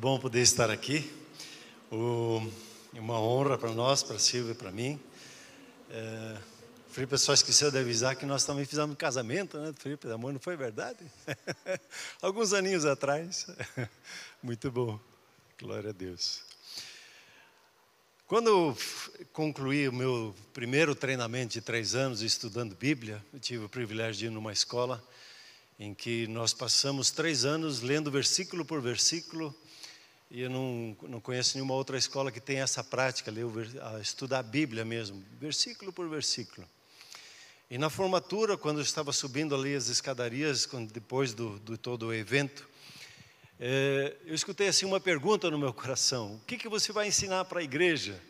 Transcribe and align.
Bom 0.00 0.16
poder 0.16 0.42
estar 0.42 0.70
aqui. 0.70 1.10
O, 1.90 2.40
é 2.94 3.00
uma 3.00 3.20
honra 3.20 3.58
para 3.58 3.72
nós, 3.72 4.00
para 4.00 4.16
Silvia 4.16 4.52
e 4.52 4.54
para 4.54 4.70
mim. 4.70 4.96
É, 5.90 6.38
Felipe 6.92 7.18
só 7.18 7.34
esqueceu 7.34 7.68
de 7.68 7.78
avisar 7.78 8.14
que 8.14 8.24
nós 8.24 8.44
também 8.44 8.64
fizemos 8.64 8.92
um 8.92 8.94
casamento, 8.94 9.58
né, 9.58 9.74
Felipe? 9.76 10.08
Amor, 10.08 10.32
não 10.32 10.38
foi 10.38 10.56
verdade? 10.56 10.98
Alguns 12.22 12.52
aninhos 12.52 12.84
atrás. 12.84 13.48
Muito 14.40 14.70
bom. 14.70 15.00
Glória 15.60 15.90
a 15.90 15.92
Deus. 15.92 16.42
Quando 18.28 18.50
eu 18.50 18.78
concluí 19.32 19.88
o 19.88 19.92
meu 19.92 20.32
primeiro 20.54 20.94
treinamento 20.94 21.54
de 21.54 21.60
três 21.60 21.96
anos 21.96 22.22
estudando 22.22 22.76
Bíblia, 22.76 23.20
eu 23.34 23.40
tive 23.40 23.64
o 23.64 23.68
privilégio 23.68 24.14
de 24.14 24.26
ir 24.26 24.30
numa 24.30 24.52
escola 24.52 25.02
em 25.76 25.92
que 25.92 26.28
nós 26.28 26.54
passamos 26.54 27.10
três 27.10 27.44
anos 27.44 27.80
lendo 27.80 28.12
versículo 28.12 28.64
por 28.64 28.80
versículo 28.80 29.52
e 30.30 30.42
eu 30.42 30.50
não, 30.50 30.96
não 31.02 31.20
conheço 31.20 31.56
nenhuma 31.56 31.74
outra 31.74 31.96
escola 31.96 32.30
que 32.30 32.40
tenha 32.40 32.62
essa 32.62 32.84
prática, 32.84 33.30
ler, 33.30 33.46
estudar 34.00 34.40
a 34.40 34.42
Bíblia 34.42 34.84
mesmo, 34.84 35.24
versículo 35.40 35.92
por 35.92 36.08
versículo. 36.08 36.68
E 37.70 37.78
na 37.78 37.88
formatura, 37.88 38.56
quando 38.56 38.78
eu 38.78 38.82
estava 38.82 39.12
subindo 39.12 39.54
ali 39.54 39.74
as 39.74 39.88
escadarias, 39.88 40.66
quando, 40.66 40.90
depois 40.90 41.32
do, 41.32 41.58
do 41.60 41.76
todo 41.78 42.06
o 42.06 42.14
evento, 42.14 42.68
é, 43.60 44.16
eu 44.24 44.34
escutei 44.34 44.68
assim 44.68 44.86
uma 44.86 45.00
pergunta 45.00 45.50
no 45.50 45.58
meu 45.58 45.72
coração: 45.72 46.36
o 46.36 46.40
que, 46.40 46.56
que 46.56 46.68
você 46.68 46.92
vai 46.92 47.08
ensinar 47.08 47.44
para 47.46 47.60
a 47.60 47.62
igreja? 47.62 48.20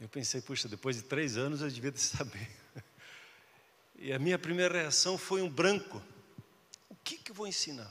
Eu 0.00 0.08
pensei, 0.08 0.40
puxa, 0.40 0.68
depois 0.68 0.96
de 0.96 1.02
três 1.02 1.36
anos 1.36 1.60
eu 1.60 1.70
devia 1.70 1.92
saber. 1.96 2.50
E 3.96 4.12
a 4.12 4.18
minha 4.18 4.38
primeira 4.38 4.80
reação 4.80 5.16
foi 5.16 5.40
um 5.40 5.48
branco: 5.48 6.02
o 6.88 6.96
que, 6.96 7.16
que 7.16 7.30
eu 7.30 7.34
vou 7.34 7.46
ensinar? 7.46 7.90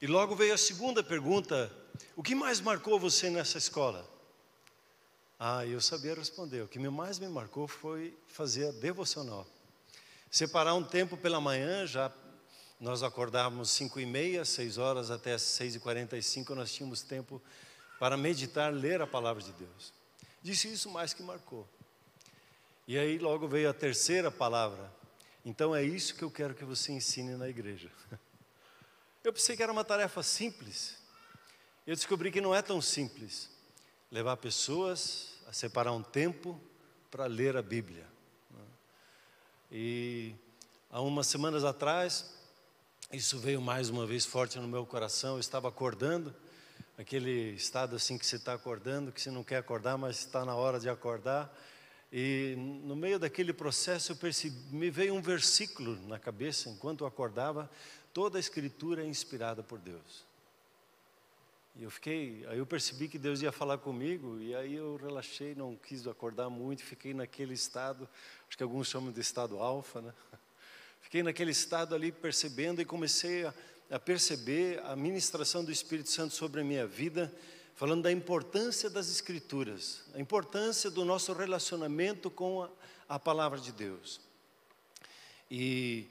E 0.00 0.06
logo 0.06 0.34
veio 0.34 0.54
a 0.54 0.58
segunda 0.58 1.02
pergunta: 1.02 1.70
o 2.16 2.22
que 2.22 2.34
mais 2.34 2.60
marcou 2.60 2.98
você 2.98 3.28
nessa 3.28 3.58
escola? 3.58 4.08
Ah, 5.38 5.66
eu 5.66 5.80
sabia 5.80 6.14
responder. 6.14 6.62
O 6.62 6.68
que 6.68 6.78
mais 6.78 7.18
me 7.18 7.28
marcou 7.28 7.68
foi 7.68 8.16
fazer 8.28 8.68
a 8.68 8.72
devocional. 8.72 9.46
Separar 10.30 10.74
um 10.74 10.84
tempo 10.84 11.16
pela 11.16 11.40
manhã, 11.40 11.86
já 11.86 12.12
nós 12.78 13.02
acordávamos 13.02 13.70
cinco 13.70 14.00
e 14.00 14.06
meia, 14.06 14.44
seis 14.44 14.78
horas 14.78 15.10
até 15.10 15.36
seis 15.36 15.74
e 15.74 15.80
quarenta 15.80 16.16
e 16.16 16.22
cinco, 16.22 16.54
nós 16.54 16.72
tínhamos 16.72 17.02
tempo 17.02 17.42
para 17.98 18.16
meditar, 18.16 18.72
ler 18.72 19.02
a 19.02 19.06
palavra 19.06 19.42
de 19.42 19.52
Deus. 19.52 19.92
Disse 20.42 20.72
isso 20.72 20.88
mais 20.88 21.12
que 21.12 21.22
marcou. 21.22 21.68
E 22.88 22.98
aí 22.98 23.18
logo 23.18 23.46
veio 23.46 23.68
a 23.68 23.74
terceira 23.74 24.30
palavra. 24.30 24.90
Então 25.44 25.76
é 25.76 25.82
isso 25.82 26.14
que 26.14 26.22
eu 26.22 26.30
quero 26.30 26.54
que 26.54 26.64
você 26.64 26.92
ensine 26.92 27.36
na 27.36 27.48
igreja. 27.48 27.90
Eu 29.22 29.34
pensei 29.34 29.54
que 29.54 29.62
era 29.62 29.70
uma 29.70 29.84
tarefa 29.84 30.22
simples. 30.22 30.96
Eu 31.86 31.94
descobri 31.94 32.30
que 32.30 32.40
não 32.40 32.54
é 32.54 32.62
tão 32.62 32.80
simples 32.80 33.50
levar 34.10 34.38
pessoas 34.38 35.34
a 35.46 35.52
separar 35.52 35.92
um 35.92 36.02
tempo 36.02 36.58
para 37.10 37.26
ler 37.26 37.54
a 37.54 37.60
Bíblia. 37.60 38.06
E 39.70 40.34
há 40.90 41.02
umas 41.02 41.26
semanas 41.26 41.64
atrás, 41.64 42.32
isso 43.12 43.38
veio 43.38 43.60
mais 43.60 43.90
uma 43.90 44.06
vez 44.06 44.24
forte 44.24 44.58
no 44.58 44.66
meu 44.66 44.86
coração. 44.86 45.34
Eu 45.34 45.40
estava 45.40 45.68
acordando, 45.68 46.34
aquele 46.96 47.52
estado 47.52 47.96
assim 47.96 48.16
que 48.16 48.24
você 48.24 48.36
está 48.36 48.54
acordando, 48.54 49.12
que 49.12 49.20
você 49.20 49.30
não 49.30 49.44
quer 49.44 49.58
acordar, 49.58 49.98
mas 49.98 50.18
está 50.20 50.46
na 50.46 50.54
hora 50.54 50.80
de 50.80 50.88
acordar. 50.88 51.54
E 52.12 52.54
no 52.56 52.96
meio 52.96 53.18
daquele 53.18 53.52
processo 53.52 54.12
eu 54.12 54.16
percebi, 54.16 54.56
me 54.74 54.90
veio 54.90 55.14
um 55.14 55.20
versículo 55.20 55.94
na 56.08 56.18
cabeça 56.18 56.68
enquanto 56.68 57.02
eu 57.02 57.06
acordava, 57.06 57.70
Toda 58.12 58.38
a 58.38 58.40
escritura 58.40 59.02
é 59.02 59.06
inspirada 59.06 59.62
por 59.62 59.78
Deus. 59.78 60.24
E 61.76 61.84
eu 61.84 61.90
fiquei, 61.90 62.44
aí 62.48 62.58
eu 62.58 62.66
percebi 62.66 63.08
que 63.08 63.18
Deus 63.18 63.40
ia 63.40 63.52
falar 63.52 63.78
comigo, 63.78 64.40
e 64.40 64.54
aí 64.54 64.74
eu 64.74 64.96
relaxei, 64.96 65.54
não 65.54 65.76
quis 65.76 66.06
acordar 66.06 66.50
muito, 66.50 66.82
fiquei 66.82 67.14
naquele 67.14 67.54
estado, 67.54 68.08
acho 68.48 68.56
que 68.56 68.62
alguns 68.62 68.88
chamam 68.88 69.12
de 69.12 69.20
estado 69.20 69.58
alfa, 69.58 70.00
né? 70.00 70.12
Fiquei 71.00 71.22
naquele 71.22 71.50
estado 71.50 71.94
ali 71.94 72.12
percebendo 72.12 72.80
e 72.80 72.84
comecei 72.84 73.44
a, 73.44 73.54
a 73.90 73.98
perceber 73.98 74.80
a 74.84 74.94
ministração 74.94 75.64
do 75.64 75.72
Espírito 75.72 76.10
Santo 76.10 76.34
sobre 76.34 76.60
a 76.60 76.64
minha 76.64 76.86
vida, 76.86 77.34
falando 77.74 78.02
da 78.02 78.12
importância 78.12 78.90
das 78.90 79.10
Escrituras, 79.10 80.04
a 80.14 80.20
importância 80.20 80.90
do 80.90 81.04
nosso 81.04 81.32
relacionamento 81.32 82.30
com 82.30 82.62
a, 82.62 82.70
a 83.08 83.18
palavra 83.18 83.58
de 83.58 83.72
Deus. 83.72 84.20
E 85.50 86.06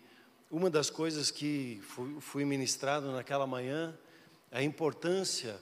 uma 0.50 0.70
das 0.70 0.90
coisas 0.90 1.30
que 1.30 1.82
fui, 2.20 2.44
ministrado 2.44 3.12
naquela 3.12 3.46
manhã 3.46 3.96
é 4.52 4.60
a 4.60 4.64
importância 4.64 5.60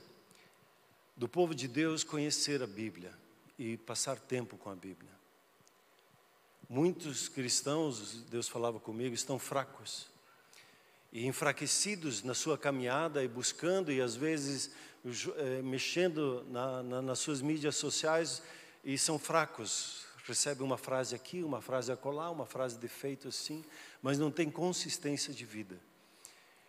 do 1.14 1.28
povo 1.28 1.54
de 1.54 1.68
Deus 1.68 2.02
conhecer 2.02 2.62
a 2.62 2.66
Bíblia 2.66 3.12
e 3.58 3.76
passar 3.76 4.18
tempo 4.18 4.56
com 4.56 4.70
a 4.70 4.74
Bíblia. 4.74 5.10
Muitos 6.68 7.28
cristãos, 7.28 8.22
Deus 8.30 8.48
falava 8.48 8.80
comigo, 8.80 9.14
estão 9.14 9.38
fracos 9.38 10.06
e 11.12 11.26
enfraquecidos 11.26 12.22
na 12.22 12.34
sua 12.34 12.56
caminhada 12.56 13.22
e 13.22 13.28
buscando 13.28 13.92
e 13.92 14.00
às 14.00 14.16
vezes 14.16 14.70
é, 15.36 15.62
mexendo 15.62 16.46
na, 16.50 16.82
na, 16.82 17.02
nas 17.02 17.18
suas 17.18 17.42
mídias 17.42 17.76
sociais 17.76 18.42
e 18.82 18.96
são 18.96 19.18
fracos, 19.18 20.07
recebe 20.28 20.62
uma 20.62 20.76
frase 20.76 21.14
aqui, 21.14 21.42
uma 21.42 21.62
frase 21.62 21.90
acolá, 21.90 22.30
uma 22.30 22.44
frase 22.44 22.78
de 22.78 22.86
feito 22.86 23.28
assim, 23.28 23.64
mas 24.02 24.18
não 24.18 24.30
tem 24.30 24.50
consistência 24.50 25.32
de 25.32 25.46
vida. 25.46 25.80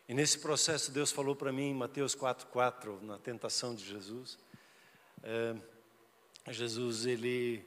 E 0.08 0.14
nesse 0.14 0.40
processo 0.40 0.92
Deus 0.92 1.12
falou 1.12 1.36
para 1.36 1.52
mim 1.52 1.72
em 1.72 1.74
Mateus 1.74 2.16
4,4, 2.16 3.02
na 3.02 3.18
tentação 3.19 3.75
de 3.75 3.84
Jesus, 3.86 4.40
é, 5.22 5.56
Jesus, 6.52 7.06
ele, 7.06 7.64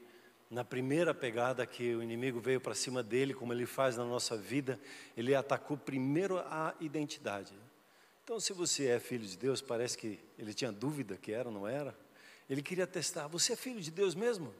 na 0.50 0.64
primeira 0.64 1.12
pegada 1.12 1.66
que 1.66 1.94
o 1.94 2.02
inimigo 2.02 2.40
veio 2.40 2.60
para 2.60 2.74
cima 2.74 3.02
dele, 3.02 3.34
como 3.34 3.52
ele 3.52 3.66
faz 3.66 3.96
na 3.96 4.04
nossa 4.04 4.36
vida, 4.36 4.80
ele 5.14 5.34
atacou 5.34 5.76
primeiro 5.76 6.38
a 6.38 6.74
identidade. 6.80 7.52
Então, 8.24 8.40
se 8.40 8.52
você 8.54 8.86
é 8.86 8.98
filho 8.98 9.26
de 9.26 9.36
Deus, 9.36 9.60
parece 9.60 9.98
que 9.98 10.18
ele 10.38 10.54
tinha 10.54 10.72
dúvida 10.72 11.18
que 11.18 11.32
era 11.32 11.48
ou 11.48 11.54
não 11.54 11.68
era. 11.68 11.94
Ele 12.48 12.62
queria 12.62 12.86
testar: 12.86 13.28
você 13.28 13.52
é 13.52 13.56
filho 13.56 13.80
de 13.80 13.90
Deus 13.90 14.14
mesmo? 14.14 14.54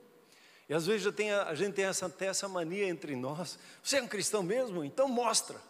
E 0.72 0.74
às 0.74 0.86
vezes 0.86 1.14
tem, 1.14 1.30
a 1.30 1.54
gente 1.54 1.74
tem 1.74 1.84
essa, 1.84 2.06
até 2.06 2.24
essa 2.24 2.48
mania 2.48 2.88
entre 2.88 3.14
nós. 3.14 3.58
Você 3.82 3.98
é 3.98 4.02
um 4.02 4.08
cristão 4.08 4.42
mesmo? 4.42 4.82
Então 4.82 5.06
mostra. 5.06 5.60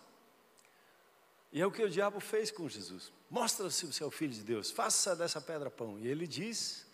E 1.53 1.61
é 1.61 1.67
o 1.67 1.73
que 1.73 1.83
o 1.83 1.91
diabo 1.91 2.21
fez 2.21 2.53
com 2.53 2.69
Jesus. 2.69 3.13
Mostra 3.29 3.69
se 3.69 3.85
você 3.85 4.05
é 4.05 4.07
o 4.07 4.13
filho 4.13 4.33
de 4.33 4.45
Deus. 4.45 4.71
Faça 4.71 5.17
dessa 5.17 5.41
pedra 5.41 5.69
pão. 5.69 5.99
E 5.99 6.07
ele 6.07 6.25
diz: 6.25 6.87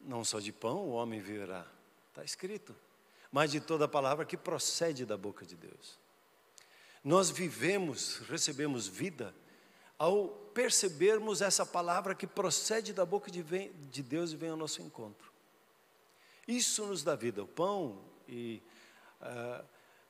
Não 0.00 0.24
só 0.24 0.38
de 0.38 0.52
pão 0.52 0.76
o 0.76 0.90
homem 0.90 1.20
viverá. 1.20 1.66
Está 2.10 2.22
escrito. 2.22 2.72
Mas 3.32 3.50
de 3.50 3.60
toda 3.60 3.88
palavra 3.88 4.24
que 4.24 4.36
procede 4.36 5.04
da 5.04 5.16
boca 5.16 5.44
de 5.44 5.56
Deus. 5.56 5.98
Nós 7.02 7.30
vivemos, 7.30 8.18
recebemos 8.28 8.86
vida 8.86 9.34
ao 9.98 10.28
percebermos 10.54 11.42
essa 11.42 11.66
palavra 11.66 12.14
que 12.14 12.28
procede 12.28 12.92
da 12.92 13.04
boca 13.04 13.28
de, 13.28 13.42
Deus 14.04 14.30
e 14.30 14.36
vem 14.36 14.50
ao 14.50 14.56
nosso 14.56 14.80
encontro. 14.80 15.31
Isso 16.46 16.86
nos 16.86 17.02
dá 17.02 17.14
vida. 17.14 17.42
O 17.42 17.46
pão, 17.46 17.98
e, 18.28 18.62
uh, 19.20 19.64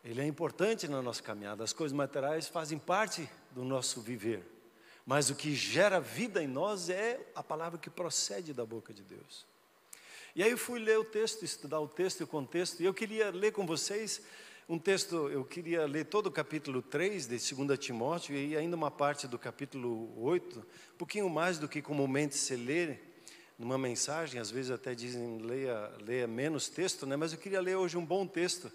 ele 0.04 0.20
é 0.20 0.26
importante 0.26 0.88
na 0.88 1.02
nossa 1.02 1.22
caminhada. 1.22 1.62
As 1.62 1.72
coisas 1.72 1.96
materiais 1.96 2.48
fazem 2.48 2.78
parte 2.78 3.28
do 3.52 3.64
nosso 3.64 4.00
viver. 4.00 4.44
Mas 5.04 5.30
o 5.30 5.34
que 5.34 5.54
gera 5.54 6.00
vida 6.00 6.42
em 6.42 6.46
nós 6.46 6.88
é 6.88 7.20
a 7.34 7.42
palavra 7.42 7.78
que 7.78 7.90
procede 7.90 8.52
da 8.52 8.64
boca 8.64 8.92
de 8.92 9.02
Deus. 9.02 9.46
E 10.34 10.42
aí 10.42 10.50
eu 10.50 10.58
fui 10.58 10.78
ler 10.78 10.98
o 10.98 11.04
texto, 11.04 11.44
estudar 11.44 11.80
o 11.80 11.88
texto 11.88 12.20
e 12.20 12.24
o 12.24 12.26
contexto, 12.26 12.80
e 12.80 12.86
eu 12.86 12.94
queria 12.94 13.30
ler 13.30 13.52
com 13.52 13.66
vocês 13.66 14.22
um 14.68 14.78
texto, 14.78 15.28
eu 15.28 15.44
queria 15.44 15.84
ler 15.86 16.06
todo 16.06 16.28
o 16.28 16.30
capítulo 16.30 16.80
3 16.80 17.26
de 17.26 17.54
2 17.54 17.78
Timóteo 17.78 18.34
e 18.34 18.56
ainda 18.56 18.74
uma 18.74 18.90
parte 18.90 19.26
do 19.26 19.38
capítulo 19.38 20.10
8, 20.22 20.58
um 20.60 20.96
pouquinho 20.96 21.28
mais 21.28 21.58
do 21.58 21.68
que 21.68 21.82
comumente 21.82 22.36
se 22.36 22.56
lê 22.56 22.96
numa 23.62 23.78
mensagem, 23.78 24.40
às 24.40 24.50
vezes 24.50 24.72
até 24.72 24.92
dizem 24.92 25.38
leia, 25.38 25.92
leia 26.04 26.26
menos 26.26 26.68
texto, 26.68 27.06
né? 27.06 27.14
mas 27.14 27.32
eu 27.32 27.38
queria 27.38 27.60
ler 27.60 27.76
hoje 27.76 27.96
um 27.96 28.04
bom 28.04 28.26
texto, 28.26 28.72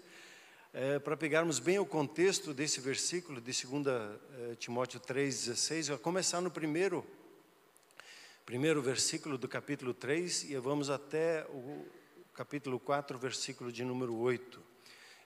é, 0.72 0.98
para 0.98 1.14
pegarmos 1.14 1.58
bem 1.58 1.78
o 1.78 1.84
contexto 1.84 2.54
desse 2.54 2.80
versículo 2.80 3.38
de 3.38 3.52
2 3.66 3.86
é, 4.50 4.54
Timóteo 4.54 4.98
3,16. 4.98 5.88
Vou 5.90 5.98
começar 5.98 6.40
no 6.40 6.50
primeiro, 6.50 7.04
primeiro 8.46 8.80
versículo 8.80 9.36
do 9.36 9.46
capítulo 9.46 9.92
3 9.92 10.44
e 10.44 10.56
vamos 10.56 10.88
até 10.88 11.44
o 11.50 11.84
capítulo 12.32 12.80
4, 12.80 13.18
versículo 13.18 13.70
de 13.70 13.84
número 13.84 14.16
8. 14.16 14.58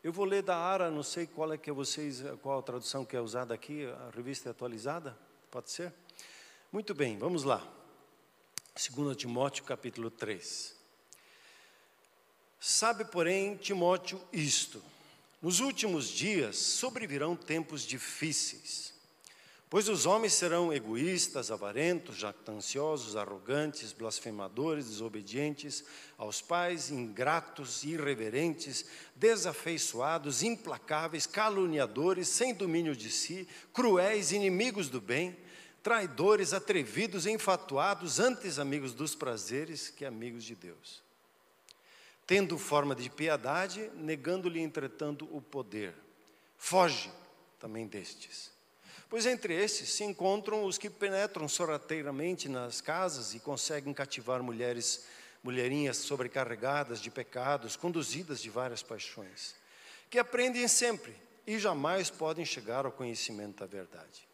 Eu 0.03 0.13
vou 0.13 0.25
ler 0.25 0.43
da 0.43 0.57
Ara, 0.57 0.91
não 0.91 1.05
sei 1.05 1.25
qual 1.25 1.53
é 1.53 1.57
que 1.57 1.71
é 1.71 1.73
vocês, 1.73 2.21
qual 2.43 2.59
a 2.59 2.63
tradução 2.63 3.05
que 3.05 3.17
é 3.17 3.21
usada 3.21 3.55
aqui, 3.55 3.87
a 3.87 4.11
revista 4.13 4.49
é 4.49 4.51
atualizada, 4.51 5.17
pode 5.53 5.71
ser? 5.71 5.93
Muito 6.73 6.97
bem, 6.97 7.17
vamos 7.17 7.45
lá. 7.45 7.82
2 8.75 9.17
Timóteo 9.17 9.65
capítulo 9.65 10.11
3. 10.11 10.75
Sabe, 12.59 13.05
porém, 13.05 13.57
Timóteo, 13.57 14.21
isto: 14.33 14.83
nos 15.41 15.61
últimos 15.61 16.09
dias 16.09 16.57
sobrevirão 16.57 17.37
tempos 17.37 17.83
difíceis, 17.83 18.93
Pois 19.73 19.89
os 19.89 20.05
homens 20.05 20.35
serão 20.35 20.71
egoístas, 20.71 21.51
avarentos, 21.51 22.19
jactanciosos, 22.19 23.17
arrogantes, 23.17 23.91
blasfemadores, 23.91 24.85
desobedientes 24.85 25.83
aos 26.19 26.43
pais, 26.43 26.91
ingratos, 26.91 27.83
irreverentes, 27.83 28.85
desafeiçoados, 29.17 30.43
implacáveis, 30.43 31.27
caluniadores, 31.27 32.29
sem 32.29 32.53
domínio 32.53 32.95
de 32.95 33.11
si, 33.11 33.49
cruéis, 33.73 34.31
inimigos 34.31 34.91
do 34.91 35.01
bem, 35.01 35.35
traidores, 35.83 36.53
atrevidos, 36.53 37.27
enfatuados, 37.27 38.21
antes 38.21 38.59
amigos 38.59 38.93
dos 38.93 39.15
prazeres 39.15 39.91
que 39.91 40.05
amigos 40.05 40.45
de 40.45 40.55
Deus. 40.55 41.03
Tendo 42.27 42.57
forma 42.57 42.95
de 42.95 43.11
piedade, 43.11 43.91
negando-lhe, 43.95 44.61
entretanto, 44.61 45.29
o 45.33 45.41
poder. 45.41 45.95
Foge 46.57 47.11
também 47.59 47.87
destes. 47.87 48.51
Pois 49.11 49.27
entre 49.27 49.55
esses 49.55 49.91
se 49.91 50.05
encontram 50.05 50.65
os 50.65 50.79
que 50.79 50.89
penetram 50.89 51.49
sorrateiramente 51.49 52.49
nas 52.49 52.81
casas 52.81 53.35
e 53.35 53.41
conseguem 53.41 53.93
cativar 53.93 54.43
mulheres, 54.43 55.05
mulherinhas 55.43 55.99
sobrecarregadas 55.99 57.01
de 57.01 57.11
pecados, 57.11 57.77
conduzidas 57.77 58.41
de 58.41 58.49
várias 58.49 58.83
paixões, 58.83 59.55
que 60.09 60.19
aprendem 60.19 60.67
sempre 60.69 61.15
e 61.47 61.59
jamais 61.59 62.09
podem 62.09 62.45
chegar 62.45 62.87
ao 62.87 62.93
conhecimento 62.93 63.61
da 63.61 63.67
verdade. 63.67 64.32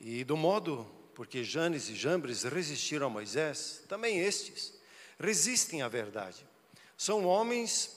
E 0.00 0.24
do 0.24 0.36
modo 0.36 0.86
porque 1.14 1.44
Janes 1.44 1.88
e 1.88 1.94
Jambres 1.94 2.42
resistiram 2.42 3.06
a 3.06 3.10
Moisés, 3.10 3.82
também 3.88 4.18
estes 4.18 4.74
resistem 5.18 5.82
à 5.82 5.88
verdade. 5.88 6.46
São 6.96 7.24
homens 7.24 7.96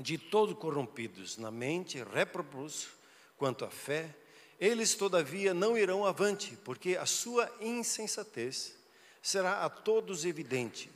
de 0.00 0.16
todo 0.16 0.54
corrompidos 0.54 1.36
na 1.36 1.50
mente, 1.50 2.02
réprobos 2.02 2.88
quanto 3.36 3.64
à 3.64 3.70
fé, 3.70 4.14
eles, 4.58 4.94
todavia, 4.94 5.54
não 5.54 5.76
irão 5.76 6.04
avante, 6.04 6.56
porque 6.64 6.96
a 6.96 7.06
sua 7.06 7.50
insensatez 7.60 8.74
será 9.22 9.64
a 9.64 9.70
todos 9.70 10.26
evidente, 10.26 10.90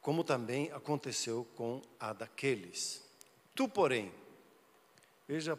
como 0.00 0.22
também 0.22 0.70
aconteceu 0.72 1.46
com 1.56 1.82
a 1.98 2.12
daqueles. 2.12 3.02
Tu, 3.56 3.68
porém, 3.68 4.12
veja, 5.28 5.58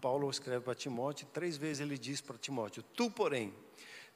Paulo 0.00 0.30
escreve 0.30 0.64
para 0.64 0.74
Timóteo, 0.74 1.28
três 1.32 1.56
vezes 1.56 1.80
ele 1.80 1.98
diz 1.98 2.20
para 2.20 2.38
Timóteo: 2.38 2.82
Tu, 2.94 3.10
porém, 3.10 3.54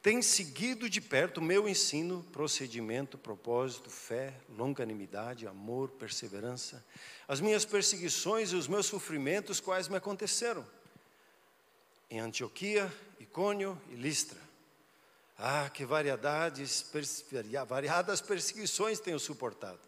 tens 0.03 0.27
seguido 0.27 0.89
de 0.89 1.01
perto 1.01 1.39
o 1.39 1.45
meu 1.45 1.69
ensino, 1.69 2.25
procedimento, 2.33 3.19
propósito, 3.19 3.91
fé, 3.91 4.33
longanimidade, 4.57 5.47
amor, 5.47 5.91
perseverança, 5.91 6.85
as 7.29 7.41
minhas 7.41 7.65
perseguições 7.67 8.53
e 8.53 8.57
os 8.57 8.67
meus 8.67 8.87
sofrimentos, 8.87 9.61
quais 9.61 9.87
me 9.87 9.97
aconteceram 9.97 10.67
em 12.11 12.21
Antioquia, 12.21 12.93
Icônio 13.19 13.81
e 13.91 13.95
Listra. 13.95 14.39
Ah, 15.39 15.69
que 15.69 15.85
variedades, 15.85 16.91
variadas 17.67 18.21
perseguições 18.21 19.01
tenho 19.01 19.19
suportado. 19.19 19.81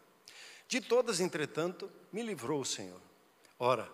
De 0.67 0.79
todas, 0.79 1.19
entretanto, 1.19 1.91
me 2.11 2.21
livrou 2.21 2.61
o 2.61 2.65
Senhor. 2.65 3.01
Ora, 3.57 3.89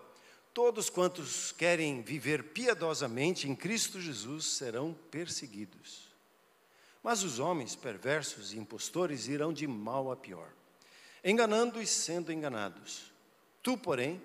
todos 0.56 0.88
quantos 0.88 1.52
querem 1.52 2.00
viver 2.00 2.42
piedosamente 2.44 3.46
em 3.46 3.54
Cristo 3.54 4.00
Jesus 4.00 4.46
serão 4.46 4.96
perseguidos. 5.10 6.08
Mas 7.02 7.22
os 7.22 7.38
homens 7.38 7.76
perversos 7.76 8.54
e 8.54 8.58
impostores 8.58 9.28
irão 9.28 9.52
de 9.52 9.66
mal 9.66 10.10
a 10.10 10.16
pior, 10.16 10.48
enganando 11.22 11.78
e 11.78 11.86
sendo 11.86 12.32
enganados. 12.32 13.12
Tu, 13.62 13.76
porém, 13.76 14.18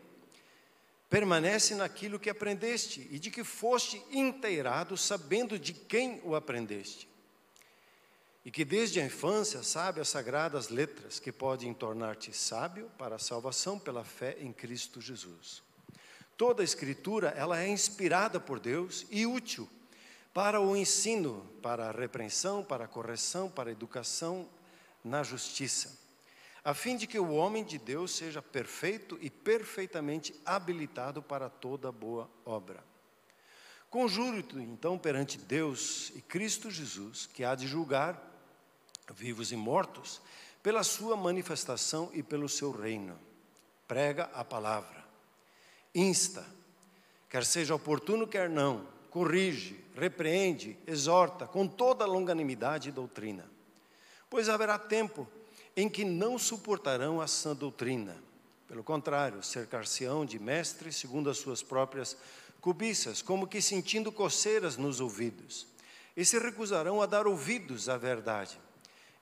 Permanece 1.10 1.76
naquilo 1.76 2.18
que 2.18 2.30
aprendeste 2.30 3.06
e 3.12 3.20
de 3.20 3.30
que 3.30 3.44
foste 3.44 4.02
inteirado, 4.10 4.96
sabendo 4.96 5.60
de 5.60 5.74
quem 5.74 6.22
o 6.24 6.36
aprendeste. 6.36 7.06
E 8.46 8.50
que 8.50 8.64
desde 8.64 9.02
a 9.02 9.06
infância 9.06 9.62
sabe 9.62 10.00
as 10.00 10.08
sagradas 10.08 10.70
letras 10.70 11.20
que 11.20 11.30
podem 11.30 11.74
tornar-te 11.74 12.32
sábio 12.32 12.90
para 12.98 13.18
a 13.18 13.20
salvação 13.20 13.78
pela 13.78 14.06
fé 14.06 14.38
em 14.40 14.54
Cristo 14.54 15.02
Jesus. 15.02 15.62
Toda 16.42 16.64
a 16.64 16.66
escritura, 16.66 17.30
ela 17.38 17.62
é 17.62 17.68
inspirada 17.68 18.40
por 18.40 18.60
Deus 18.60 19.06
e 19.12 19.28
útil 19.28 19.70
para 20.34 20.60
o 20.60 20.76
ensino, 20.76 21.48
para 21.62 21.90
a 21.90 21.92
repreensão, 21.92 22.64
para 22.64 22.86
a 22.86 22.88
correção, 22.88 23.48
para 23.48 23.70
a 23.70 23.72
educação 23.72 24.50
na 25.04 25.22
justiça 25.22 26.02
a 26.64 26.74
fim 26.74 26.96
de 26.96 27.08
que 27.08 27.18
o 27.18 27.32
homem 27.32 27.64
de 27.64 27.78
Deus 27.78 28.12
seja 28.12 28.42
perfeito 28.42 29.18
e 29.20 29.30
perfeitamente 29.30 30.40
habilitado 30.46 31.22
para 31.22 31.50
toda 31.50 31.92
boa 31.92 32.30
obra. 32.46 32.84
Conjuro-te 33.90 34.58
então 34.58 34.98
perante 34.98 35.38
Deus 35.38 36.12
e 36.16 36.22
Cristo 36.22 36.70
Jesus, 36.70 37.26
que 37.26 37.44
há 37.44 37.56
de 37.56 37.68
julgar 37.68 38.22
vivos 39.14 39.52
e 39.52 39.56
mortos, 39.56 40.22
pela 40.62 40.84
sua 40.84 41.18
manifestação 41.18 42.12
e 42.14 42.22
pelo 42.22 42.48
seu 42.48 42.72
reino. 42.72 43.20
Prega 43.88 44.30
a 44.34 44.46
palavra, 44.46 45.01
insta, 45.94 46.46
quer 47.30 47.46
seja 47.46 47.76
oportuno, 47.76 48.28
quer 48.28 48.50
não, 48.50 48.88
corrige, 49.10 49.84
repreende, 49.96 50.78
exorta 50.88 51.46
com 51.46 51.68
toda 51.68 52.06
longanimidade 52.06 52.90
e 52.90 52.92
doutrina. 52.92 53.50
Pois 54.30 54.50
haverá 54.50 54.80
tempo 54.80 55.28
em 55.76 55.90
que 55.90 56.04
não 56.04 56.38
suportarão 56.38 57.22
a 57.22 57.28
sã 57.28 57.56
doutrina. 57.56 58.18
Pelo 58.68 58.84
contrário, 58.84 59.44
cercar-se-ão 59.44 60.26
de 60.26 60.40
mestres 60.40 60.96
segundo 60.96 61.30
as 61.30 61.38
suas 61.38 61.62
próprias 61.62 62.16
cobiças, 62.62 63.22
como 63.22 63.48
que 63.48 63.62
sentindo 63.62 64.12
coceiras 64.12 64.78
nos 64.78 65.00
ouvidos, 65.00 65.68
e 66.16 66.24
se 66.24 66.38
recusarão 66.38 67.02
a 67.02 67.06
dar 67.06 67.28
ouvidos 67.28 67.90
à 67.90 67.98
verdade, 67.98 68.60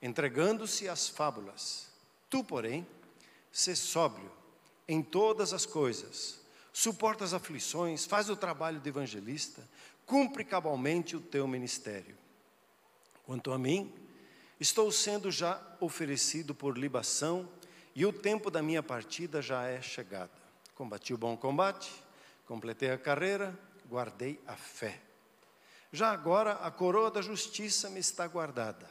entregando-se 0.00 0.88
às 0.88 1.08
fábulas. 1.08 1.88
Tu, 2.28 2.44
porém, 2.44 2.86
sê 3.50 3.74
sóbrio 3.74 4.30
em 4.86 5.02
todas 5.02 5.52
as 5.52 5.64
coisas, 5.64 6.39
suporta 6.80 7.24
as 7.24 7.34
aflições, 7.34 8.04
faz 8.04 8.30
o 8.30 8.36
trabalho 8.36 8.80
de 8.80 8.88
evangelista, 8.88 9.62
cumpre 10.06 10.44
cabalmente 10.44 11.16
o 11.16 11.20
teu 11.20 11.46
ministério. 11.46 12.16
Quanto 13.24 13.52
a 13.52 13.58
mim, 13.58 13.92
Estou 14.60 14.92
sendo 14.92 15.30
já 15.30 15.58
oferecido 15.80 16.54
por 16.54 16.76
libação 16.76 17.48
e 17.94 18.04
o 18.04 18.12
tempo 18.12 18.50
da 18.50 18.60
minha 18.60 18.82
partida 18.82 19.40
já 19.40 19.64
é 19.64 19.80
chegado. 19.80 20.38
Combati 20.74 21.14
o 21.14 21.18
bom 21.18 21.34
combate, 21.34 21.90
completei 22.46 22.90
a 22.90 22.98
carreira, 22.98 23.58
guardei 23.88 24.38
a 24.46 24.54
fé. 24.54 25.00
Já 25.90 26.12
agora 26.12 26.52
a 26.52 26.70
coroa 26.70 27.10
da 27.10 27.22
justiça 27.22 27.88
me 27.88 28.00
está 28.00 28.28
guardada, 28.28 28.86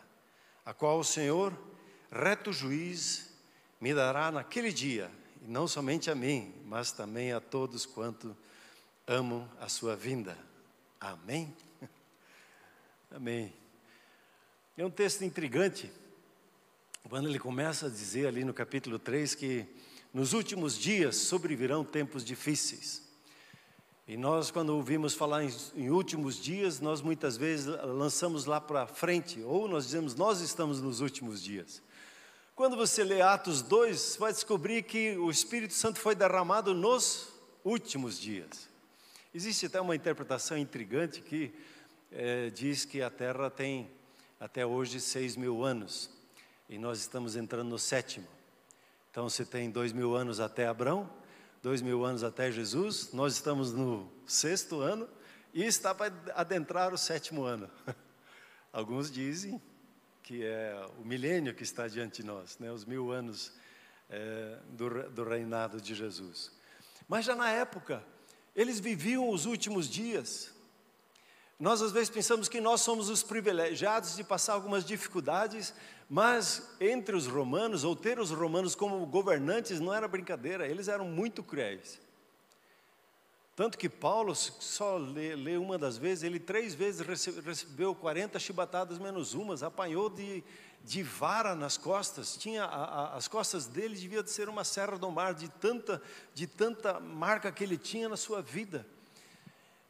a 0.65 0.73
qual 0.73 0.97
o 0.97 1.03
Senhor, 1.03 1.55
reto 2.11 2.51
juiz, 2.51 3.29
me 3.79 3.93
dará 3.93 4.31
naquele 4.31 4.73
dia, 4.73 5.11
e 5.41 5.47
não 5.47 5.67
somente 5.67 6.09
a 6.09 6.15
mim, 6.15 6.53
mas 6.65 6.91
também 6.91 7.31
a 7.31 7.39
todos 7.39 7.85
quanto 7.85 8.35
amam 9.07 9.49
a 9.59 9.67
sua 9.69 9.95
vinda. 9.95 10.37
Amém? 10.99 11.55
Amém. 13.11 13.53
É 14.77 14.85
um 14.85 14.89
texto 14.89 15.23
intrigante, 15.23 15.91
quando 17.09 17.27
ele 17.27 17.39
começa 17.39 17.87
a 17.87 17.89
dizer 17.89 18.27
ali 18.27 18.43
no 18.43 18.53
capítulo 18.53 18.99
3 18.99 19.35
que 19.35 19.65
nos 20.13 20.33
últimos 20.33 20.77
dias 20.77 21.15
sobrevirão 21.15 21.83
tempos 21.83 22.23
difíceis. 22.23 23.07
E 24.07 24.17
nós, 24.17 24.49
quando 24.49 24.69
ouvimos 24.69 25.13
falar 25.13 25.43
em, 25.43 25.55
em 25.75 25.89
últimos 25.91 26.41
dias, 26.41 26.79
nós 26.79 26.99
muitas 26.99 27.37
vezes 27.37 27.67
lançamos 27.67 28.45
lá 28.45 28.59
para 28.59 28.87
frente, 28.87 29.41
ou 29.41 29.67
nós 29.67 29.85
dizemos, 29.85 30.15
nós 30.15 30.41
estamos 30.41 30.81
nos 30.81 30.99
últimos 30.99 31.43
dias. 31.43 31.81
Quando 32.59 32.75
você 32.75 33.05
lê 33.05 33.21
Atos 33.21 33.61
2, 33.61 33.97
você 33.97 34.19
vai 34.19 34.33
descobrir 34.33 34.83
que 34.83 35.15
o 35.17 35.31
Espírito 35.31 35.73
Santo 35.73 35.97
foi 35.97 36.13
derramado 36.13 36.73
nos 36.73 37.29
últimos 37.63 38.19
dias. 38.19 38.67
Existe 39.33 39.67
até 39.67 39.79
uma 39.79 39.95
interpretação 39.95 40.57
intrigante 40.57 41.21
que 41.21 41.53
é, 42.11 42.49
diz 42.49 42.83
que 42.83 43.01
a 43.01 43.09
Terra 43.09 43.49
tem 43.49 43.89
até 44.37 44.65
hoje 44.65 44.99
seis 44.99 45.37
mil 45.37 45.63
anos, 45.63 46.09
e 46.67 46.77
nós 46.77 46.99
estamos 46.99 47.37
entrando 47.37 47.69
no 47.69 47.79
sétimo. 47.79 48.27
Então 49.09 49.29
você 49.29 49.45
tem 49.45 49.71
dois 49.71 49.93
mil 49.93 50.13
anos 50.13 50.41
até 50.41 50.67
Abraão, 50.67 51.09
dois 51.63 51.81
mil 51.81 52.03
anos 52.03 52.25
até 52.25 52.51
Jesus, 52.51 53.13
nós 53.13 53.35
estamos 53.35 53.71
no 53.71 54.11
sexto 54.27 54.81
ano 54.81 55.07
e 55.53 55.63
está 55.63 55.95
para 55.95 56.13
adentrar 56.35 56.93
o 56.93 56.97
sétimo 56.97 57.43
ano. 57.43 57.71
Alguns 58.73 59.09
dizem 59.09 59.61
que 60.29 60.45
é 60.45 60.79
o 60.99 61.03
milênio 61.03 61.55
que 61.55 61.63
está 61.63 61.87
diante 61.87 62.21
de 62.21 62.27
nós, 62.27 62.59
né? 62.59 62.71
os 62.71 62.85
mil 62.85 63.11
anos 63.11 63.51
é, 64.07 64.59
do, 64.69 65.09
do 65.09 65.23
reinado 65.23 65.81
de 65.81 65.95
Jesus. 65.95 66.51
Mas 67.07 67.25
já 67.25 67.33
na 67.33 67.49
época, 67.49 68.05
eles 68.55 68.79
viviam 68.79 69.27
os 69.27 69.47
últimos 69.47 69.89
dias, 69.89 70.53
nós 71.59 71.81
às 71.81 71.91
vezes 71.91 72.11
pensamos 72.11 72.47
que 72.47 72.61
nós 72.61 72.81
somos 72.81 73.09
os 73.09 73.23
privilegiados 73.23 74.15
de 74.15 74.23
passar 74.23 74.53
algumas 74.53 74.85
dificuldades, 74.85 75.73
mas 76.07 76.75
entre 76.79 77.15
os 77.15 77.25
romanos, 77.25 77.83
ou 77.83 77.95
ter 77.95 78.19
os 78.19 78.29
romanos 78.29 78.75
como 78.75 79.03
governantes, 79.07 79.79
não 79.79 79.91
era 79.91 80.07
brincadeira, 80.07 80.67
eles 80.67 80.87
eram 80.87 81.05
muito 81.05 81.41
cruéis. 81.41 81.99
Tanto 83.59 83.77
que 83.77 83.89
Paulo, 83.89 84.33
só 84.33 84.95
lê, 84.95 85.35
lê, 85.35 85.57
uma 85.57 85.77
das 85.77 85.97
vezes, 85.97 86.23
ele 86.23 86.39
três 86.39 86.73
vezes 86.73 87.05
recebeu 87.45 87.93
40 87.93 88.39
chibatadas 88.39 88.97
menos 88.97 89.33
umas, 89.33 89.63
apanhou 89.63 90.09
de, 90.09 90.41
de 90.81 91.03
vara 91.03 91.53
nas 91.55 91.77
costas. 91.77 92.37
Tinha 92.37 92.63
a, 92.63 92.85
a, 92.85 93.15
as 93.17 93.27
costas 93.27 93.65
dele 93.65 93.97
devia 93.97 94.23
de 94.23 94.31
ser 94.31 94.47
uma 94.47 94.63
serra 94.63 94.97
do 94.97 95.11
mar, 95.11 95.33
de 95.33 95.49
tanta, 95.49 96.01
de 96.33 96.47
tanta 96.47 97.01
marca 97.01 97.51
que 97.51 97.61
ele 97.61 97.77
tinha 97.77 98.07
na 98.07 98.15
sua 98.15 98.41
vida. 98.41 98.87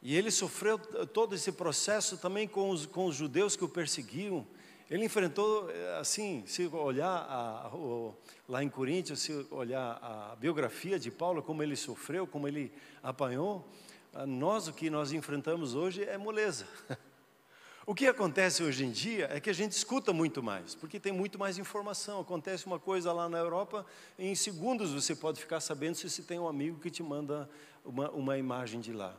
E 0.01 0.17
ele 0.17 0.31
sofreu 0.31 0.79
todo 0.79 1.35
esse 1.35 1.51
processo 1.51 2.17
também 2.17 2.47
com 2.47 2.71
os, 2.71 2.87
com 2.87 3.05
os 3.05 3.15
judeus 3.15 3.55
que 3.55 3.63
o 3.63 3.69
perseguiam. 3.69 4.47
Ele 4.89 5.05
enfrentou, 5.05 5.69
assim, 5.99 6.43
se 6.47 6.65
olhar 6.67 7.07
a, 7.07 7.69
o, 7.75 8.15
lá 8.47 8.63
em 8.63 8.69
Coríntios, 8.69 9.19
se 9.19 9.45
olhar 9.51 9.99
a 10.01 10.35
biografia 10.35 10.97
de 10.97 11.11
Paulo, 11.11 11.43
como 11.43 11.61
ele 11.61 11.75
sofreu, 11.75 12.25
como 12.25 12.47
ele 12.47 12.71
apanhou, 13.03 13.67
nós 14.27 14.67
o 14.67 14.73
que 14.73 14.89
nós 14.89 15.11
enfrentamos 15.11 15.75
hoje 15.75 16.03
é 16.03 16.17
moleza. 16.17 16.67
O 17.85 17.95
que 17.95 18.05
acontece 18.05 18.61
hoje 18.61 18.85
em 18.85 18.91
dia 18.91 19.27
é 19.31 19.39
que 19.39 19.49
a 19.49 19.53
gente 19.53 19.71
escuta 19.71 20.13
muito 20.13 20.43
mais, 20.43 20.75
porque 20.75 20.99
tem 20.99 21.11
muito 21.11 21.39
mais 21.39 21.57
informação. 21.57 22.19
Acontece 22.21 22.67
uma 22.67 22.77
coisa 22.77 23.11
lá 23.11 23.27
na 23.27 23.39
Europa, 23.39 23.83
em 24.19 24.35
segundos 24.35 24.93
você 24.93 25.15
pode 25.15 25.41
ficar 25.41 25.59
sabendo 25.59 25.95
se 25.95 26.07
você 26.07 26.21
tem 26.21 26.37
um 26.37 26.47
amigo 26.47 26.79
que 26.79 26.91
te 26.91 27.01
manda 27.01 27.49
uma, 27.83 28.11
uma 28.11 28.37
imagem 28.37 28.79
de 28.79 28.93
lá. 28.93 29.17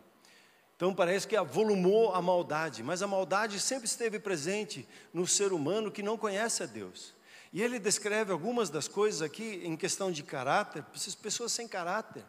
Então 0.80 0.94
parece 0.94 1.28
que 1.28 1.36
avolumou 1.36 2.14
a 2.14 2.22
maldade, 2.22 2.82
mas 2.82 3.02
a 3.02 3.06
maldade 3.06 3.60
sempre 3.60 3.84
esteve 3.84 4.18
presente 4.18 4.88
no 5.12 5.26
ser 5.26 5.52
humano 5.52 5.90
que 5.90 6.02
não 6.02 6.16
conhece 6.16 6.62
a 6.62 6.66
Deus. 6.66 7.12
E 7.52 7.62
ele 7.62 7.78
descreve 7.78 8.32
algumas 8.32 8.70
das 8.70 8.88
coisas 8.88 9.20
aqui 9.20 9.60
em 9.62 9.76
questão 9.76 10.10
de 10.10 10.22
caráter, 10.22 10.82
pessoas 11.22 11.52
sem 11.52 11.68
caráter, 11.68 12.24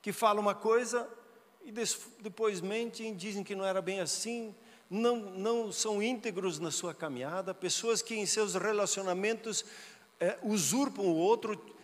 que 0.00 0.10
falam 0.10 0.40
uma 0.40 0.54
coisa 0.54 1.06
e 1.66 1.74
depois 2.22 2.62
mentem, 2.62 3.14
dizem 3.14 3.44
que 3.44 3.54
não 3.54 3.66
era 3.66 3.82
bem 3.82 4.00
assim, 4.00 4.54
não, 4.88 5.16
não 5.16 5.70
são 5.70 6.02
íntegros 6.02 6.58
na 6.58 6.70
sua 6.70 6.94
caminhada, 6.94 7.52
pessoas 7.52 8.00
que 8.00 8.14
em 8.14 8.24
seus 8.24 8.54
relacionamentos 8.54 9.66
é, 10.18 10.38
usurpam 10.42 11.04
o 11.04 11.14
outro, 11.14 11.75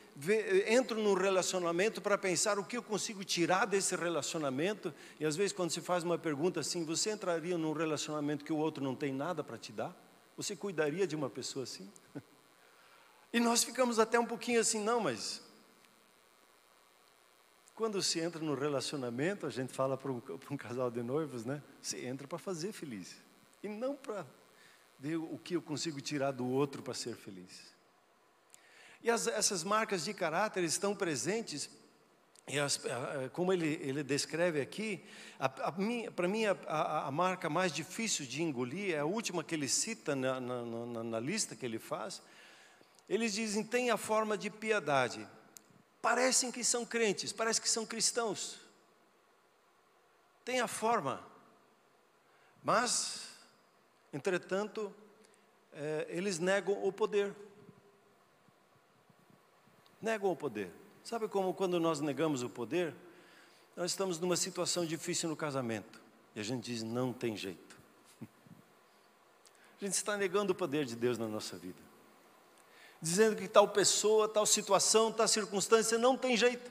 entro 0.67 1.01
num 1.01 1.15
relacionamento 1.15 2.01
para 2.01 2.19
pensar 2.19 2.59
o 2.59 2.65
que 2.65 2.77
eu 2.77 2.83
consigo 2.83 3.25
tirar 3.25 3.65
desse 3.65 3.97
relacionamento, 3.97 4.93
e 5.19 5.25
às 5.25 5.37
vezes 5.37 5.53
quando 5.53 5.71
se 5.71 5.81
faz 5.81 6.05
uma 6.05 6.19
pergunta 6.19 6.61
assim, 6.61 6.85
você 6.85 7.11
entraria 7.11 7.57
num 7.57 7.73
relacionamento 7.73 8.45
que 8.45 8.53
o 8.53 8.57
outro 8.57 8.85
não 8.85 8.95
tem 8.95 9.13
nada 9.13 9.43
para 9.43 9.57
te 9.57 9.73
dar? 9.73 9.97
Você 10.37 10.55
cuidaria 10.55 11.07
de 11.07 11.17
uma 11.17 11.31
pessoa 11.31 11.65
assim? 11.65 11.91
E 13.35 13.41
nós 13.41 13.65
ficamos 13.65 13.99
até 13.99 14.21
um 14.21 14.27
pouquinho 14.27 14.61
assim, 14.61 14.79
não, 14.79 15.01
mas 15.01 15.41
quando 17.75 18.03
se 18.03 18.21
entra 18.21 18.45
no 18.45 18.55
relacionamento, 18.55 19.47
a 19.47 19.51
gente 19.51 19.73
fala 19.73 19.97
para 19.97 20.13
um, 20.13 20.21
um 20.51 20.57
casal 20.57 20.91
de 20.91 21.03
noivos, 21.03 21.47
né? 21.47 21.63
Você 21.81 22.05
entra 22.05 22.29
para 22.29 22.39
fazer 22.39 22.73
feliz 22.73 23.17
e 23.63 23.69
não 23.69 23.97
para 23.97 24.27
ver 24.99 25.17
o 25.17 25.39
que 25.39 25.57
eu 25.57 25.63
consigo 25.63 25.99
tirar 26.01 26.31
do 26.31 26.47
outro 26.47 26.83
para 26.83 26.93
ser 26.93 27.17
feliz. 27.17 27.73
E 29.03 29.11
as, 29.11 29.27
essas 29.27 29.65
marcas 29.65 30.05
de 30.05 30.15
caráter 30.15 30.63
estão 30.63 30.95
presentes, 30.95 31.69
e 32.47 32.59
as, 32.59 32.81
como 33.33 33.53
ele, 33.53 33.79
ele 33.83 34.03
descreve 34.03 34.61
aqui, 34.61 35.05
para 36.15 36.29
mim 36.29 36.45
a, 36.47 37.07
a, 37.07 37.11
marca 37.11 37.49
mais 37.49 37.73
difícil 37.73 38.27
de 38.27 38.43
engolir 38.43 38.95
é 38.95 38.99
a 38.99 39.05
última 39.05 39.43
que 39.43 39.55
ele 39.55 39.69
cita 39.69 40.15
na, 40.15 40.41
na, 40.41 40.63
na, 40.65 41.05
na 41.05 41.21
lista 41.21 41.57
que 41.57 41.65
ele 41.65 41.79
faz. 41.79 42.23
Eles 43.09 43.33
dizem: 43.33 43.65
tem 43.65 43.91
a 43.91 43.97
forma 43.97 44.37
de 44.37 44.51
piedade. 44.51 45.29
Parecem 46.01 46.51
que 46.51 46.65
são 46.65 46.85
crentes, 46.85 47.33
parece 47.33 47.61
que 47.61 47.69
são 47.69 47.87
cristãos. 47.87 48.61
Tem 50.45 50.61
a 50.61 50.67
forma, 50.67 51.25
mas, 52.65 53.29
entretanto, 54.13 54.93
é, 55.73 56.07
eles 56.09 56.41
negam 56.41 56.85
o 56.85 56.93
poder 56.93 57.33
negam 60.03 60.31
o 60.31 60.37
poder. 60.37 60.71
Sabe 61.05 61.29
como 61.29 61.55
quando 61.55 61.81
nós 61.81 62.01
negamos 62.01 62.43
o 62.43 62.51
poder, 62.51 62.95
nós 63.77 63.93
estamos 63.93 64.19
numa 64.19 64.37
situação 64.37 64.85
difícil 64.85 65.29
no 65.29 65.37
casamento 65.37 66.01
e 66.35 66.41
a 66.41 66.43
gente 66.43 66.65
diz: 66.65 66.83
não 66.83 67.13
tem 67.13 67.37
jeito. 67.37 67.77
A 69.81 69.85
gente 69.85 69.95
está 69.95 70.17
negando 70.17 70.53
o 70.53 70.55
poder 70.55 70.85
de 70.85 70.95
Deus 70.95 71.19
na 71.19 71.27
nossa 71.27 71.57
vida, 71.57 71.81
dizendo 73.01 73.35
que 73.35 73.49
tal 73.49 73.69
pessoa, 73.69 74.29
tal 74.29 74.47
situação, 74.47 75.11
tal 75.11 75.27
circunstância 75.27 75.99
não 75.99 76.17
tem 76.17 76.37
jeito, 76.37 76.71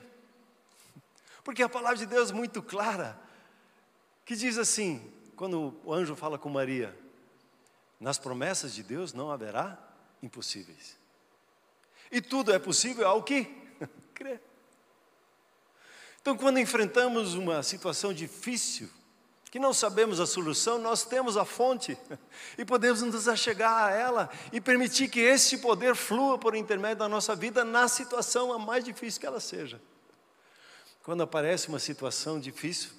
porque 1.44 1.62
a 1.62 1.68
palavra 1.68 1.98
de 1.98 2.06
Deus 2.06 2.30
é 2.30 2.34
muito 2.34 2.62
clara, 2.62 3.18
que 4.24 4.34
diz 4.34 4.56
assim: 4.56 5.12
quando 5.36 5.74
o 5.84 5.92
anjo 5.92 6.16
fala 6.16 6.38
com 6.38 6.48
Maria, 6.48 6.96
nas 8.00 8.18
promessas 8.18 8.72
de 8.72 8.82
Deus 8.82 9.12
não 9.12 9.30
haverá 9.30 9.78
impossíveis. 10.22 11.01
E 12.12 12.20
tudo 12.20 12.52
é 12.52 12.58
possível 12.58 13.08
ao 13.08 13.22
que? 13.22 13.44
Crer. 14.14 14.40
Então, 16.20 16.36
quando 16.36 16.60
enfrentamos 16.60 17.34
uma 17.34 17.62
situação 17.62 18.12
difícil, 18.12 18.88
que 19.50 19.58
não 19.58 19.72
sabemos 19.72 20.20
a 20.20 20.26
solução, 20.26 20.78
nós 20.78 21.04
temos 21.04 21.36
a 21.36 21.44
fonte 21.44 21.98
e 22.56 22.64
podemos 22.64 23.02
nos 23.02 23.26
achegar 23.26 23.84
a 23.84 23.90
ela 23.90 24.30
e 24.52 24.60
permitir 24.60 25.08
que 25.08 25.20
esse 25.20 25.58
poder 25.58 25.96
flua 25.96 26.38
por 26.38 26.54
intermédio 26.54 26.98
da 26.98 27.08
nossa 27.08 27.34
vida 27.34 27.64
na 27.64 27.88
situação 27.88 28.52
a 28.52 28.58
mais 28.58 28.84
difícil 28.84 29.20
que 29.20 29.26
ela 29.26 29.40
seja. 29.40 29.80
Quando 31.02 31.22
aparece 31.22 31.68
uma 31.68 31.78
situação 31.78 32.38
difícil, 32.38 32.90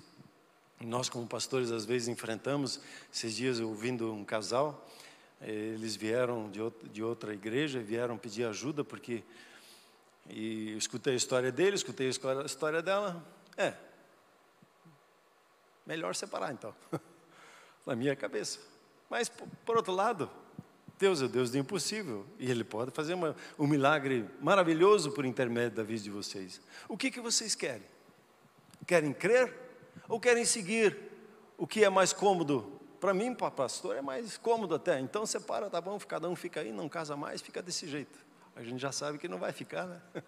nós 0.81 1.07
como 1.07 1.25
pastores 1.25 1.71
às 1.71 1.85
vezes 1.85 2.07
enfrentamos, 2.07 2.79
esses 3.11 3.35
dias 3.35 3.59
ouvindo 3.59 4.11
um 4.11 4.25
casal, 4.25 4.85
eles 5.51 5.95
vieram 5.95 6.49
de, 6.49 7.03
outra 7.03 7.33
igreja, 7.33 7.79
vieram 7.79 8.17
pedir 8.17 8.45
ajuda, 8.45 8.83
porque. 8.83 9.23
E 10.29 10.71
eu 10.71 10.77
escutei 10.77 11.13
a 11.13 11.17
história 11.17 11.51
dele, 11.51 11.75
escutei 11.75 12.07
a 12.07 12.45
história 12.45 12.81
dela. 12.81 13.21
É. 13.57 13.73
Melhor 15.85 16.15
separar 16.15 16.53
então. 16.53 16.73
Na 17.85 17.95
minha 17.95 18.15
cabeça. 18.15 18.59
Mas, 19.09 19.29
por 19.65 19.75
outro 19.75 19.93
lado, 19.93 20.29
Deus 20.97 21.21
é 21.21 21.27
Deus 21.27 21.51
do 21.51 21.57
impossível. 21.57 22.25
E 22.39 22.49
Ele 22.49 22.63
pode 22.63 22.91
fazer 22.91 23.13
uma, 23.13 23.35
um 23.59 23.67
milagre 23.67 24.25
maravilhoso 24.41 25.11
por 25.11 25.25
intermédio 25.25 25.75
da 25.77 25.83
vida 25.83 26.03
de 26.03 26.09
vocês. 26.09 26.61
O 26.87 26.97
que, 26.97 27.11
que 27.11 27.19
vocês 27.19 27.53
querem? 27.53 27.85
Querem 28.87 29.11
crer? 29.11 29.53
Ou 30.07 30.19
querem 30.19 30.45
seguir 30.45 30.97
o 31.57 31.67
que 31.67 31.83
é 31.83 31.89
mais 31.89 32.13
cômodo 32.13 32.72
para 33.03 33.13
mim, 33.13 33.35
para 33.35 33.51
pastor, 33.51 33.97
é 33.97 34.01
mais 34.01 34.37
cômodo 34.37 34.75
até. 34.75 34.97
Então 34.97 35.25
separa, 35.25 35.69
tá 35.69 35.81
bom, 35.81 35.99
cada 36.07 36.29
um 36.29 36.37
fica 36.37 36.61
aí, 36.61 36.71
não 36.71 36.87
casa 36.87 37.17
mais, 37.17 37.41
fica 37.41 37.61
desse 37.61 37.85
jeito. 37.85 38.17
A 38.55 38.63
gente 38.63 38.79
já 38.79 38.93
sabe 38.93 39.17
que 39.17 39.27
não 39.27 39.37
vai 39.37 39.51
ficar, 39.51 39.85
né? 39.85 40.01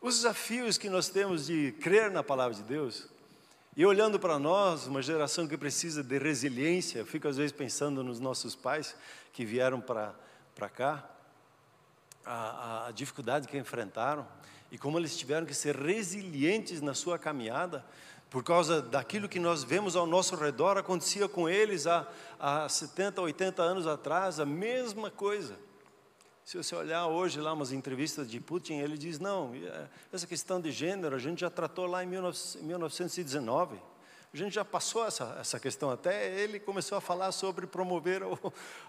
Os 0.00 0.14
desafios 0.18 0.78
que 0.78 0.88
nós 0.88 1.08
temos 1.08 1.46
de 1.46 1.72
crer 1.80 2.12
na 2.12 2.22
palavra 2.22 2.54
de 2.54 2.62
Deus, 2.62 3.08
e 3.76 3.84
olhando 3.84 4.20
para 4.20 4.38
nós, 4.38 4.86
uma 4.86 5.02
geração 5.02 5.48
que 5.48 5.58
precisa 5.58 6.00
de 6.00 6.16
resiliência, 6.16 7.00
eu 7.00 7.06
fico 7.06 7.26
às 7.26 7.36
vezes 7.36 7.50
pensando 7.50 8.04
nos 8.04 8.20
nossos 8.20 8.54
pais 8.54 8.94
que 9.32 9.44
vieram 9.44 9.80
para 9.80 10.14
cá, 10.76 11.10
a, 12.24 12.86
a 12.86 12.92
dificuldade 12.92 13.48
que 13.48 13.58
enfrentaram, 13.58 14.24
e 14.70 14.78
como 14.78 14.96
eles 14.96 15.16
tiveram 15.16 15.44
que 15.44 15.54
ser 15.54 15.74
resilientes 15.74 16.80
na 16.80 16.94
sua 16.94 17.18
caminhada, 17.18 17.84
por 18.30 18.44
causa 18.44 18.82
daquilo 18.82 19.28
que 19.28 19.40
nós 19.40 19.64
vemos 19.64 19.96
ao 19.96 20.06
nosso 20.06 20.36
redor, 20.36 20.76
acontecia 20.76 21.28
com 21.28 21.48
eles 21.48 21.86
há, 21.86 22.06
há 22.38 22.68
70, 22.68 23.22
80 23.22 23.62
anos 23.62 23.86
atrás, 23.86 24.38
a 24.38 24.44
mesma 24.44 25.10
coisa. 25.10 25.56
Se 26.44 26.56
você 26.56 26.74
olhar 26.74 27.06
hoje 27.06 27.40
lá 27.40 27.52
umas 27.52 27.72
entrevistas 27.72 28.30
de 28.30 28.40
Putin, 28.40 28.74
ele 28.74 28.96
diz: 28.96 29.18
não, 29.18 29.54
é, 29.54 29.88
essa 30.12 30.26
questão 30.26 30.60
de 30.60 30.70
gênero 30.70 31.14
a 31.14 31.18
gente 31.18 31.40
já 31.40 31.50
tratou 31.50 31.86
lá 31.86 32.02
em 32.02 32.06
1919. 32.06 33.78
A 34.32 34.36
gente 34.36 34.54
já 34.54 34.64
passou 34.64 35.06
essa, 35.06 35.36
essa 35.40 35.58
questão, 35.58 35.90
até 35.90 36.38
ele 36.38 36.60
começou 36.60 36.98
a 36.98 37.00
falar 37.00 37.32
sobre 37.32 37.66
promover 37.66 38.22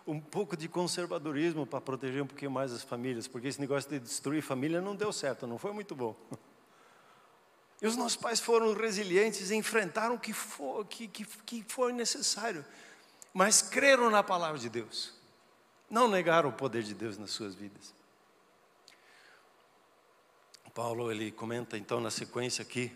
um 0.06 0.20
pouco 0.20 0.58
de 0.58 0.68
conservadorismo 0.68 1.66
para 1.66 1.80
proteger 1.80 2.22
um 2.24 2.28
pouquinho 2.28 2.52
mais 2.52 2.74
as 2.74 2.84
famílias, 2.84 3.26
porque 3.26 3.48
esse 3.48 3.60
negócio 3.60 3.90
de 3.90 4.00
destruir 4.00 4.42
família 4.42 4.82
não 4.82 4.96
deu 4.96 5.14
certo, 5.14 5.48
não 5.48 5.58
foi 5.58 5.72
muito 5.72 5.96
bom. 5.96 6.14
E 7.82 7.88
os 7.88 7.96
nossos 7.96 8.18
pais 8.18 8.40
foram 8.40 8.74
resilientes, 8.74 9.52
enfrentaram 9.52 10.16
o 10.16 10.20
que 10.20 10.34
que, 10.90 11.08
que, 11.08 11.26
que 11.26 11.66
foi 11.68 11.94
necessário, 11.94 12.66
mas 13.34 13.62
creram 13.62 14.10
na 14.10 14.22
palavra 14.22 14.60
de 14.60 14.70
Deus, 14.70 15.14
não 15.90 16.08
negaram 16.08 16.50
o 16.50 16.54
poder 16.54 16.84
de 16.84 16.94
Deus 16.94 17.18
nas 17.18 17.32
suas 17.32 17.56
vidas. 17.56 17.94
Paulo 20.80 21.12
ele 21.12 21.30
comenta 21.30 21.78
então 21.78 22.00
na 22.00 22.10
sequência 22.10 22.62
aqui 22.62 22.90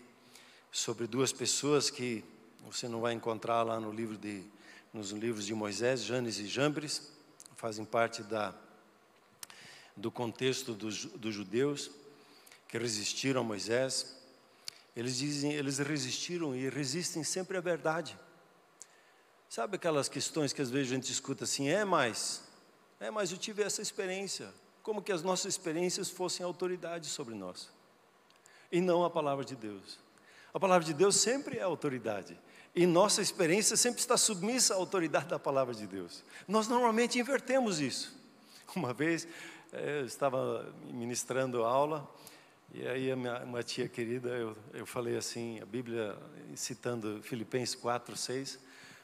sobre 0.72 1.06
duas 1.06 1.34
pessoas 1.34 1.90
que 1.90 2.24
você 2.64 2.88
não 2.88 3.02
vai 3.02 3.12
encontrar 3.12 3.62
lá 3.62 3.78
no 3.78 3.92
livro 3.92 4.16
de, 4.16 4.42
nos 4.90 5.10
livros 5.10 5.44
de 5.44 5.52
Moisés, 5.52 6.02
Janes 6.02 6.38
e 6.38 6.46
Jambres, 6.46 7.12
fazem 7.56 7.84
parte 7.84 8.22
da, 8.22 8.54
do 9.94 10.10
contexto 10.10 10.72
dos, 10.72 11.04
dos 11.04 11.34
judeus 11.34 11.90
que 12.68 12.78
resistiram 12.78 13.42
a 13.42 13.44
Moisés 13.44 14.13
Eles 14.96 15.16
dizem, 15.16 15.52
eles 15.52 15.78
resistiram 15.78 16.54
e 16.54 16.68
resistem 16.68 17.24
sempre 17.24 17.56
à 17.56 17.60
verdade. 17.60 18.18
Sabe 19.48 19.76
aquelas 19.76 20.08
questões 20.08 20.52
que 20.52 20.62
às 20.62 20.70
vezes 20.70 20.92
a 20.92 20.94
gente 20.94 21.10
escuta 21.12 21.44
assim, 21.44 21.68
é 21.68 21.84
mais, 21.84 22.42
é, 22.98 23.10
mas 23.10 23.30
eu 23.30 23.38
tive 23.38 23.62
essa 23.62 23.82
experiência, 23.82 24.52
como 24.82 25.02
que 25.02 25.12
as 25.12 25.22
nossas 25.22 25.54
experiências 25.54 26.10
fossem 26.10 26.44
autoridade 26.44 27.06
sobre 27.06 27.34
nós, 27.34 27.70
e 28.70 28.80
não 28.80 29.04
a 29.04 29.10
palavra 29.10 29.44
de 29.44 29.54
Deus. 29.54 29.98
A 30.52 30.58
palavra 30.58 30.84
de 30.84 30.94
Deus 30.94 31.16
sempre 31.16 31.58
é 31.58 31.62
autoridade, 31.62 32.38
e 32.74 32.86
nossa 32.86 33.22
experiência 33.22 33.76
sempre 33.76 34.00
está 34.00 34.16
submissa 34.16 34.74
à 34.74 34.76
autoridade 34.76 35.26
da 35.26 35.38
palavra 35.38 35.74
de 35.74 35.86
Deus. 35.86 36.24
Nós 36.48 36.66
normalmente 36.66 37.18
invertemos 37.18 37.78
isso. 37.78 38.16
Uma 38.74 38.92
vez 38.92 39.28
eh, 39.72 40.00
eu 40.00 40.06
estava 40.06 40.74
ministrando 40.90 41.62
aula, 41.62 42.08
e 42.76 42.88
aí 42.88 43.12
a 43.12 43.14
minha, 43.14 43.38
uma 43.44 43.62
tia 43.62 43.88
querida, 43.88 44.30
eu, 44.30 44.56
eu 44.72 44.84
falei 44.84 45.16
assim, 45.16 45.60
a 45.60 45.64
Bíblia, 45.64 46.18
citando 46.56 47.22
Filipenses 47.22 47.76
4, 47.76 48.16
6, 48.16 48.58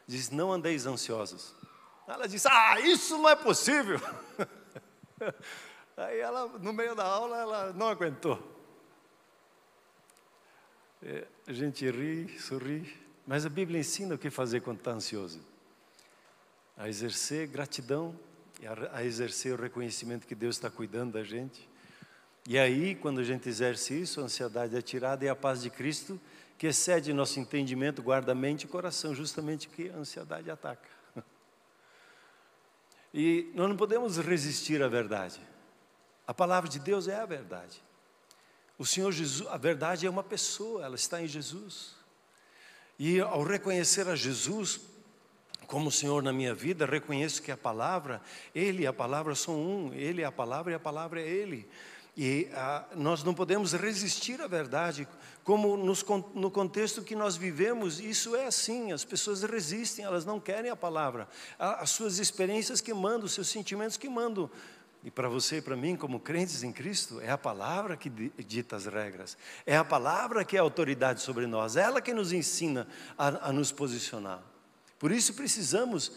diz, 0.09 0.29
não 0.29 0.53
andeis 0.53 0.87
ansiosos. 0.87 1.55
Ela 2.09 2.27
disse, 2.27 2.49
ah, 2.50 2.81
isso 2.81 3.17
não 3.17 3.29
é 3.29 3.37
possível. 3.37 4.00
Aí 5.97 6.19
ela, 6.19 6.49
no 6.59 6.73
meio 6.73 6.97
da 6.97 7.05
aula, 7.05 7.39
ela 7.39 7.73
não 7.73 7.89
aguentou. 7.89 8.43
É, 11.00 11.29
a 11.47 11.53
gente 11.53 11.89
ri, 11.89 12.41
sorri, 12.41 12.93
mas 13.25 13.47
a 13.47 13.49
Bíblia 13.49 13.79
ensina 13.79 14.17
o 14.17 14.19
que 14.19 14.31
fazer 14.31 14.62
quando 14.62 14.79
está 14.79 14.91
ansioso. 14.91 15.41
A 16.77 16.89
exercer 16.89 17.47
gratidão, 17.47 18.19
a 18.93 19.05
exercer 19.05 19.57
o 19.57 19.62
reconhecimento 19.62 20.27
que 20.27 20.35
Deus 20.35 20.57
está 20.57 20.69
cuidando 20.69 21.12
da 21.12 21.23
gente 21.23 21.70
e 22.50 22.59
aí, 22.59 22.97
quando 22.97 23.21
a 23.21 23.23
gente 23.23 23.49
exerce 23.49 23.95
isso, 23.95 24.21
a 24.21 24.25
ansiedade 24.25 24.76
é 24.76 24.83
tirada 24.83 25.25
e 25.25 25.28
a 25.28 25.37
paz 25.37 25.62
de 25.62 25.71
Cristo, 25.71 26.21
que 26.59 26.66
excede 26.66 27.12
nosso 27.12 27.38
entendimento, 27.38 28.02
guarda 28.02 28.35
mente 28.35 28.64
e 28.64 28.66
coração, 28.66 29.14
justamente 29.14 29.69
que 29.69 29.88
a 29.88 29.95
ansiedade 29.95 30.50
ataca. 30.50 30.88
E 33.14 33.52
nós 33.54 33.69
não 33.69 33.76
podemos 33.76 34.19
resistir 34.19 34.83
à 34.83 34.88
verdade. 34.88 35.40
A 36.26 36.35
palavra 36.35 36.69
de 36.69 36.80
Deus 36.80 37.07
é 37.07 37.14
a 37.14 37.25
verdade. 37.25 37.80
O 38.76 38.85
Senhor 38.85 39.12
Jesus, 39.12 39.49
a 39.49 39.57
verdade 39.57 40.04
é 40.04 40.11
uma 40.11 40.25
pessoa, 40.25 40.85
ela 40.85 40.97
está 40.97 41.23
em 41.23 41.28
Jesus. 41.28 41.95
E 42.99 43.21
ao 43.21 43.45
reconhecer 43.45 44.09
a 44.09 44.16
Jesus 44.16 44.80
como 45.69 45.88
o 45.88 45.92
Senhor 45.92 46.21
na 46.21 46.33
minha 46.33 46.52
vida, 46.52 46.85
reconheço 46.85 47.42
que 47.42 47.52
a 47.52 47.57
palavra, 47.57 48.21
Ele 48.52 48.83
e 48.83 48.87
a 48.88 48.92
palavra 48.92 49.37
são 49.37 49.54
um, 49.54 49.95
Ele 49.95 50.23
é 50.23 50.25
a 50.25 50.33
palavra 50.33 50.73
e 50.73 50.75
a 50.75 50.80
palavra 50.80 51.21
é 51.21 51.28
Ele. 51.28 51.69
E 52.23 52.50
ah, 52.53 52.85
nós 52.95 53.25
não 53.25 53.33
podemos 53.33 53.73
resistir 53.73 54.43
à 54.43 54.47
verdade, 54.47 55.09
como 55.43 55.75
nos, 55.75 56.05
no 56.35 56.50
contexto 56.50 57.00
que 57.00 57.17
nós 57.17 57.35
vivemos, 57.35 57.99
isso 57.99 58.37
é 58.37 58.45
assim: 58.45 58.93
as 58.93 59.07
pessoas 59.07 59.43
resistem, 59.43 60.05
elas 60.05 60.27
não 60.27 60.39
querem 60.39 60.71
a 60.71 60.77
palavra, 60.77 61.27
as 61.59 61.89
suas 61.89 62.19
experiências 62.19 62.83
que 62.83 62.93
mandam, 62.93 63.25
os 63.25 63.33
seus 63.33 63.49
sentimentos 63.49 63.97
que 63.97 64.07
mandam. 64.07 64.50
E 65.03 65.11
para 65.11 65.31
você 65.31 65.57
e 65.57 65.62
para 65.62 65.75
mim, 65.75 65.97
como 65.97 66.21
crentes 66.21 66.62
em 66.62 66.71
Cristo, 66.71 67.23
é 67.23 67.31
a 67.31 67.39
palavra 67.39 67.97
que 67.97 68.11
dita 68.11 68.77
as 68.77 68.85
regras, 68.85 69.35
é 69.65 69.79
a 69.79 69.83
palavra 69.83 70.45
que 70.45 70.59
é 70.59 70.61
a 70.61 70.62
autoridade 70.62 71.23
sobre 71.23 71.47
nós, 71.47 71.75
ela 71.75 72.03
que 72.03 72.12
nos 72.12 72.35
ensina 72.35 72.87
a, 73.17 73.49
a 73.49 73.50
nos 73.50 73.73
posicionar. 73.73 74.43
Por 74.99 75.11
isso 75.11 75.33
precisamos 75.33 76.12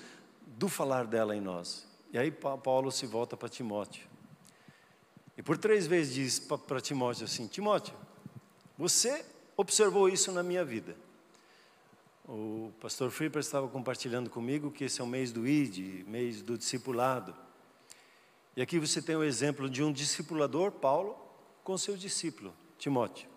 do 0.45 0.67
falar 0.67 1.05
dela 1.05 1.33
em 1.33 1.39
nós. 1.39 1.88
E 2.12 2.17
aí 2.17 2.29
Paulo 2.29 2.91
se 2.91 3.05
volta 3.05 3.38
para 3.38 3.48
Timóteo. 3.48 4.12
E 5.37 5.41
por 5.41 5.57
três 5.57 5.87
vezes 5.87 6.13
diz 6.13 6.39
para 6.39 6.79
Timóteo 6.79 7.25
assim: 7.25 7.47
Timóteo, 7.47 7.95
você 8.77 9.25
observou 9.57 10.07
isso 10.09 10.31
na 10.31 10.43
minha 10.43 10.63
vida. 10.63 10.95
O 12.25 12.71
pastor 12.79 13.11
Fripper 13.11 13.41
estava 13.41 13.67
compartilhando 13.67 14.29
comigo 14.29 14.71
que 14.71 14.85
esse 14.85 15.01
é 15.01 15.03
o 15.03 15.07
mês 15.07 15.31
do 15.31 15.47
ID, 15.47 16.07
mês 16.07 16.41
do 16.41 16.57
discipulado. 16.57 17.35
E 18.55 18.61
aqui 18.61 18.79
você 18.79 19.01
tem 19.01 19.15
o 19.15 19.23
exemplo 19.23 19.69
de 19.69 19.84
um 19.84 19.91
discipulador, 19.91 20.71
Paulo, 20.71 21.17
com 21.63 21.77
seu 21.77 21.97
discípulo, 21.97 22.53
Timóteo. 22.77 23.27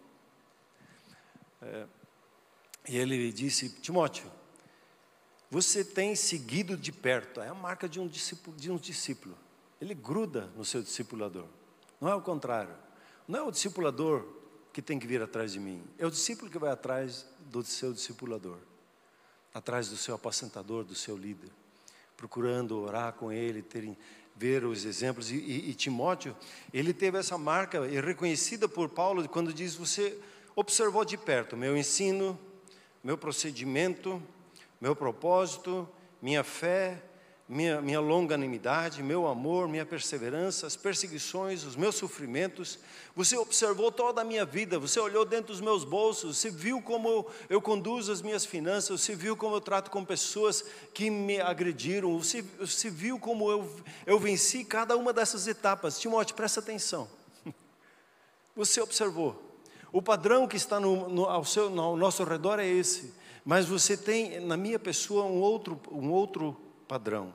É, 1.62 1.86
e 2.88 2.96
ele 2.96 3.32
disse: 3.32 3.70
Timóteo, 3.80 4.30
você 5.50 5.84
tem 5.84 6.14
seguido 6.14 6.76
de 6.76 6.92
perto, 6.92 7.40
é 7.40 7.48
a 7.48 7.54
marca 7.54 7.88
de 7.88 7.98
um 7.98 8.06
discípulo, 8.06 8.56
de 8.56 8.70
um 8.70 8.76
discípulo. 8.76 9.36
Ele 9.80 9.94
gruda 9.94 10.46
no 10.56 10.64
seu 10.64 10.82
discipulador. 10.82 11.46
Não 12.06 12.12
é 12.12 12.14
o 12.14 12.22
contrário. 12.22 12.72
Não 13.26 13.40
é 13.40 13.42
o 13.42 13.50
discipulador 13.50 14.24
que 14.72 14.80
tem 14.80 14.96
que 14.96 15.08
vir 15.08 15.20
atrás 15.20 15.50
de 15.50 15.58
mim. 15.58 15.82
É 15.98 16.06
o 16.06 16.10
discípulo 16.10 16.48
que 16.48 16.56
vai 16.56 16.70
atrás 16.70 17.26
do 17.50 17.64
seu 17.64 17.92
discipulador. 17.92 18.58
Atrás 19.52 19.88
do 19.88 19.96
seu 19.96 20.14
apacentador, 20.14 20.84
do 20.84 20.94
seu 20.94 21.16
líder. 21.16 21.50
Procurando 22.16 22.78
orar 22.78 23.14
com 23.14 23.32
ele, 23.32 23.60
ter, 23.60 23.98
ver 24.36 24.64
os 24.64 24.84
exemplos. 24.84 25.32
E, 25.32 25.34
e, 25.34 25.70
e 25.70 25.74
Timóteo, 25.74 26.36
ele 26.72 26.94
teve 26.94 27.18
essa 27.18 27.36
marca 27.36 27.78
e 27.88 28.00
reconhecida 28.00 28.68
por 28.68 28.88
Paulo 28.88 29.28
quando 29.28 29.52
diz: 29.52 29.74
Você 29.74 30.16
observou 30.54 31.04
de 31.04 31.16
perto 31.16 31.56
meu 31.56 31.76
ensino, 31.76 32.38
meu 33.02 33.18
procedimento, 33.18 34.22
meu 34.80 34.94
propósito, 34.94 35.88
minha 36.22 36.44
fé, 36.44 37.02
minha, 37.48 37.80
minha 37.80 38.00
longanimidade, 38.00 39.02
meu 39.04 39.26
amor, 39.28 39.68
minha 39.68 39.86
perseverança, 39.86 40.66
as 40.66 40.74
perseguições, 40.74 41.62
os 41.62 41.76
meus 41.76 41.94
sofrimentos. 41.94 42.78
Você 43.14 43.36
observou 43.36 43.92
toda 43.92 44.20
a 44.20 44.24
minha 44.24 44.44
vida, 44.44 44.80
você 44.80 44.98
olhou 44.98 45.24
dentro 45.24 45.52
dos 45.52 45.60
meus 45.60 45.84
bolsos, 45.84 46.38
você 46.38 46.50
viu 46.50 46.82
como 46.82 47.24
eu 47.48 47.62
conduzo 47.62 48.10
as 48.10 48.20
minhas 48.20 48.44
finanças, 48.44 49.00
você 49.00 49.14
viu 49.14 49.36
como 49.36 49.54
eu 49.54 49.60
trato 49.60 49.92
com 49.92 50.04
pessoas 50.04 50.64
que 50.92 51.08
me 51.08 51.40
agrediram, 51.40 52.18
você, 52.18 52.42
você 52.58 52.90
viu 52.90 53.18
como 53.18 53.48
eu, 53.48 53.70
eu 54.04 54.18
venci 54.18 54.64
cada 54.64 54.96
uma 54.96 55.12
dessas 55.12 55.46
etapas. 55.46 56.00
Timóteo, 56.00 56.34
presta 56.34 56.60
atenção. 56.60 57.08
Você 58.56 58.80
observou. 58.80 59.42
O 59.92 60.02
padrão 60.02 60.48
que 60.48 60.56
está 60.56 60.80
no, 60.80 61.08
no, 61.08 61.24
ao, 61.26 61.44
seu, 61.44 61.70
no, 61.70 61.82
ao 61.82 61.96
nosso 61.96 62.24
redor 62.24 62.58
é 62.58 62.66
esse, 62.66 63.14
mas 63.44 63.66
você 63.66 63.96
tem 63.96 64.40
na 64.40 64.56
minha 64.56 64.78
pessoa 64.78 65.24
um 65.24 65.40
outro, 65.40 65.80
um 65.90 66.10
outro 66.10 66.56
padrão. 66.86 67.32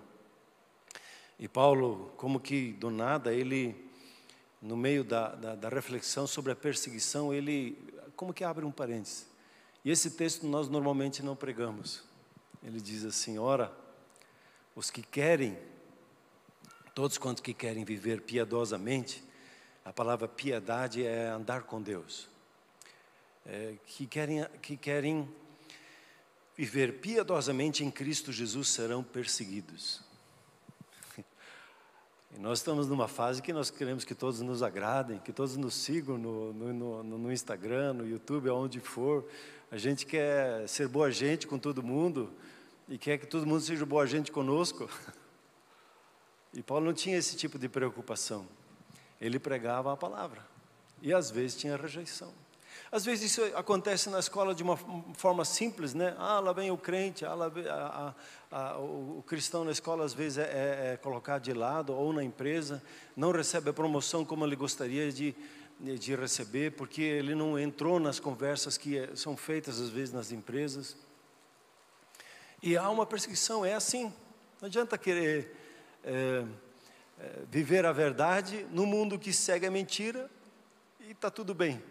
E 1.39 1.47
Paulo, 1.47 2.11
como 2.17 2.39
que 2.39 2.73
do 2.73 2.89
nada, 2.89 3.33
ele, 3.33 3.75
no 4.61 4.77
meio 4.77 5.03
da, 5.03 5.29
da, 5.29 5.55
da 5.55 5.69
reflexão 5.69 6.27
sobre 6.27 6.51
a 6.51 6.55
perseguição, 6.55 7.33
ele, 7.33 7.77
como 8.15 8.33
que 8.33 8.43
abre 8.43 8.63
um 8.63 8.71
parênteses. 8.71 9.27
E 9.83 9.89
esse 9.89 10.11
texto 10.11 10.45
nós 10.45 10.69
normalmente 10.69 11.23
não 11.23 11.35
pregamos. 11.35 12.03
Ele 12.63 12.79
diz 12.79 13.03
assim: 13.03 13.39
ora, 13.39 13.75
os 14.75 14.91
que 14.91 15.01
querem, 15.01 15.57
todos 16.93 17.17
quantos 17.17 17.41
que 17.41 17.53
querem 17.53 17.83
viver 17.83 18.21
piedosamente, 18.21 19.23
a 19.83 19.91
palavra 19.91 20.27
piedade 20.27 21.03
é 21.03 21.27
andar 21.27 21.63
com 21.63 21.81
Deus. 21.81 22.29
É, 23.43 23.73
que, 23.87 24.05
querem, 24.05 24.45
que 24.61 24.77
querem 24.77 25.27
viver 26.55 26.99
piedosamente 26.99 27.83
em 27.83 27.91
Cristo 27.91 28.31
Jesus 28.31 28.69
serão 28.69 29.03
perseguidos. 29.03 30.01
E 32.33 32.39
nós 32.39 32.59
estamos 32.59 32.87
numa 32.87 33.07
fase 33.07 33.41
que 33.41 33.51
nós 33.51 33.69
queremos 33.69 34.05
que 34.05 34.15
todos 34.15 34.39
nos 34.41 34.63
agradem, 34.63 35.19
que 35.19 35.33
todos 35.33 35.57
nos 35.57 35.73
sigam 35.73 36.17
no, 36.17 36.53
no, 36.53 37.03
no, 37.03 37.17
no 37.17 37.31
Instagram, 37.31 37.93
no 37.93 38.07
YouTube, 38.07 38.49
aonde 38.49 38.79
for. 38.79 39.25
A 39.69 39.77
gente 39.77 40.05
quer 40.05 40.67
ser 40.67 40.87
boa 40.87 41.11
gente 41.11 41.45
com 41.45 41.59
todo 41.59 41.83
mundo 41.83 42.31
e 42.87 42.97
quer 42.97 43.17
que 43.17 43.25
todo 43.25 43.45
mundo 43.45 43.61
seja 43.61 43.85
boa 43.85 44.07
gente 44.07 44.31
conosco. 44.31 44.89
E 46.53 46.61
Paulo 46.61 46.85
não 46.85 46.93
tinha 46.93 47.17
esse 47.17 47.37
tipo 47.37 47.57
de 47.57 47.69
preocupação. 47.69 48.45
Ele 49.19 49.39
pregava 49.39 49.93
a 49.93 49.95
palavra 49.97 50.45
e 51.01 51.13
às 51.13 51.31
vezes 51.31 51.55
tinha 51.55 51.77
rejeição. 51.77 52.33
Às 52.91 53.05
vezes 53.05 53.31
isso 53.31 53.43
acontece 53.55 54.09
na 54.09 54.19
escola 54.19 54.53
de 54.53 54.63
uma 54.63 54.77
forma 55.15 55.45
simples, 55.45 55.93
né? 55.93 56.15
Ah, 56.17 56.39
lá 56.39 56.51
vem 56.51 56.71
o 56.71 56.77
crente, 56.77 57.25
ah, 57.25 57.33
lá 57.33 57.47
vem 57.47 57.65
o, 58.79 59.23
cristão 59.25 59.63
na 59.63 59.71
escola 59.71 60.03
às 60.03 60.13
vezes 60.13 60.37
é, 60.37 60.43
é, 60.43 60.93
é 60.93 60.97
colocado 60.97 61.43
de 61.43 61.53
lado, 61.53 61.93
ou 61.93 62.11
na 62.11 62.23
empresa, 62.23 62.83
não 63.15 63.31
recebe 63.31 63.69
a 63.69 63.73
promoção 63.73 64.25
como 64.25 64.45
ele 64.45 64.55
gostaria 64.55 65.11
de, 65.11 65.33
de 65.79 66.15
receber, 66.15 66.71
porque 66.71 67.01
ele 67.01 67.33
não 67.33 67.57
entrou 67.57 67.99
nas 67.99 68.19
conversas 68.19 68.77
que 68.77 68.97
é, 68.97 69.15
são 69.15 69.37
feitas 69.37 69.79
às 69.79 69.89
vezes 69.89 70.13
nas 70.13 70.31
empresas. 70.31 70.97
E 72.61 72.77
há 72.77 72.89
uma 72.89 73.05
perseguição, 73.05 73.65
é 73.65 73.73
assim. 73.73 74.13
Não 74.61 74.67
adianta 74.67 74.97
querer 74.97 75.55
é, 76.03 76.43
é, 77.19 77.43
viver 77.49 77.85
a 77.85 77.91
verdade 77.91 78.65
no 78.71 78.85
mundo 78.85 79.17
que 79.17 79.33
segue 79.33 79.65
a 79.65 79.71
mentira 79.71 80.29
e 80.99 81.11
está 81.11 81.31
tudo 81.31 81.53
bem. 81.53 81.81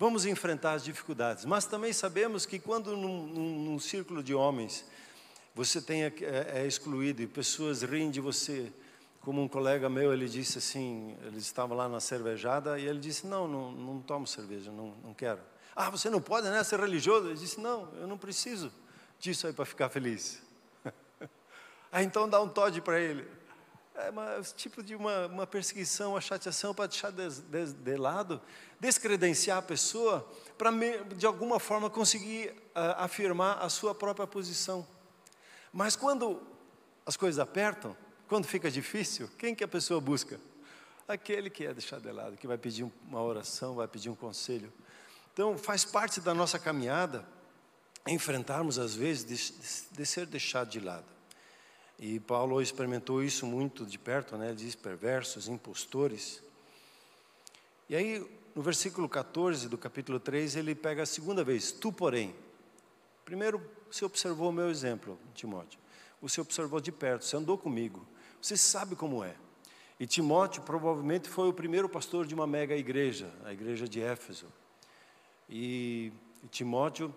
Vamos 0.00 0.26
enfrentar 0.26 0.72
as 0.72 0.82
dificuldades, 0.82 1.44
mas 1.44 1.64
também 1.64 1.92
sabemos 1.92 2.44
que 2.44 2.58
quando 2.58 2.96
num, 2.96 3.26
num, 3.26 3.64
num 3.64 3.78
círculo 3.78 4.20
de 4.20 4.34
homens 4.34 4.84
você 5.54 5.80
tem, 5.80 6.02
é, 6.02 6.12
é, 6.54 6.66
excluído 6.66 7.22
e 7.22 7.26
pessoas 7.28 7.82
riem 7.82 8.10
de 8.10 8.20
você, 8.20 8.72
como 9.20 9.40
um 9.40 9.46
colega 9.46 9.88
meu, 9.88 10.12
ele 10.12 10.28
disse 10.28 10.58
assim, 10.58 11.16
ele 11.24 11.38
estava 11.38 11.74
lá 11.74 11.88
na 11.88 12.00
cervejada 12.00 12.78
e 12.78 12.86
ele 12.86 12.98
disse, 12.98 13.26
não, 13.26 13.46
não, 13.46 13.70
não 13.70 14.00
tomo 14.00 14.26
cerveja, 14.26 14.72
não, 14.72 14.94
não 15.04 15.14
quero. 15.14 15.40
Ah, 15.74 15.88
você 15.88 16.10
não 16.10 16.20
pode 16.20 16.48
né, 16.48 16.62
ser 16.64 16.80
religioso? 16.80 17.28
Ele 17.28 17.38
disse: 17.38 17.60
Não, 17.60 17.88
eu 17.94 18.06
não 18.06 18.18
preciso 18.18 18.72
disso 19.18 19.46
aí 19.46 19.52
para 19.52 19.64
ficar 19.64 19.88
feliz. 19.88 20.42
aí 21.92 22.04
então 22.04 22.28
dá 22.28 22.40
um 22.40 22.48
Todd 22.48 22.80
para 22.82 23.00
ele. 23.00 23.26
É 23.94 24.10
uma, 24.10 24.40
tipo 24.56 24.82
de 24.82 24.94
uma, 24.94 25.26
uma 25.26 25.46
perseguição, 25.46 26.12
uma 26.12 26.20
chateação 26.20 26.74
para 26.74 26.86
deixar 26.86 27.10
de, 27.10 27.28
de, 27.28 27.72
de, 27.72 27.96
lado, 27.96 28.40
descredenciar 28.78 29.58
a 29.58 29.62
pessoa, 29.62 30.26
para 30.56 30.70
de 31.16 31.26
alguma 31.26 31.58
forma 31.58 31.90
conseguir 31.90 32.50
uh, 32.50 32.96
afirmar 32.98 33.58
a 33.58 33.68
sua 33.68 33.94
própria 33.94 34.26
posição. 34.26 34.86
Mas 35.72 35.96
quando 35.96 36.40
as 37.04 37.16
coisas 37.16 37.38
apertam, 37.38 37.96
quando 38.28 38.46
fica 38.46 38.70
difícil, 38.70 39.28
quem 39.36 39.54
que 39.54 39.64
a 39.64 39.68
pessoa 39.68 40.00
busca? 40.00 40.40
Aquele 41.08 41.50
que 41.50 41.66
é 41.66 41.74
deixado 41.74 42.02
de 42.02 42.12
lado, 42.12 42.36
que 42.36 42.46
vai 42.46 42.56
pedir 42.56 42.88
uma 43.08 43.20
oração, 43.20 43.74
vai 43.74 43.88
pedir 43.88 44.08
um 44.08 44.14
conselho. 44.14 44.72
Então, 45.32 45.58
faz 45.58 45.84
parte 45.84 46.20
da 46.20 46.32
nossa 46.32 46.58
caminhada 46.58 47.26
enfrentarmos, 48.06 48.78
às 48.78 48.94
vezes, 48.94 49.24
de, 49.24 49.96
de 49.96 50.06
ser 50.06 50.26
deixado 50.26 50.70
de 50.70 50.80
lado. 50.80 51.19
E 52.00 52.18
Paulo 52.18 52.62
experimentou 52.62 53.22
isso 53.22 53.44
muito 53.44 53.84
de 53.84 53.98
perto, 53.98 54.38
né? 54.38 54.46
Ele 54.46 54.56
diz 54.56 54.74
perversos, 54.74 55.48
impostores. 55.48 56.42
E 57.90 57.94
aí, 57.94 58.26
no 58.54 58.62
versículo 58.62 59.06
14 59.06 59.68
do 59.68 59.76
capítulo 59.76 60.18
3, 60.18 60.56
ele 60.56 60.74
pega 60.74 61.02
a 61.02 61.06
segunda 61.06 61.44
vez, 61.44 61.70
tu, 61.70 61.92
porém. 61.92 62.34
Primeiro, 63.22 63.60
você 63.90 64.02
observou 64.02 64.48
o 64.48 64.52
meu 64.52 64.70
exemplo, 64.70 65.18
Timóteo. 65.34 65.78
Você 66.22 66.40
observou 66.40 66.80
de 66.80 66.90
perto, 66.90 67.26
você 67.26 67.36
andou 67.36 67.58
comigo. 67.58 68.06
Você 68.40 68.56
sabe 68.56 68.96
como 68.96 69.22
é. 69.22 69.34
E 69.98 70.06
Timóteo 70.06 70.62
provavelmente 70.62 71.28
foi 71.28 71.50
o 71.50 71.52
primeiro 71.52 71.86
pastor 71.86 72.26
de 72.26 72.34
uma 72.34 72.46
mega 72.46 72.74
igreja, 72.74 73.30
a 73.44 73.52
igreja 73.52 73.86
de 73.86 74.00
Éfeso. 74.00 74.46
E, 75.50 76.10
e 76.42 76.48
Timóteo, 76.48 77.14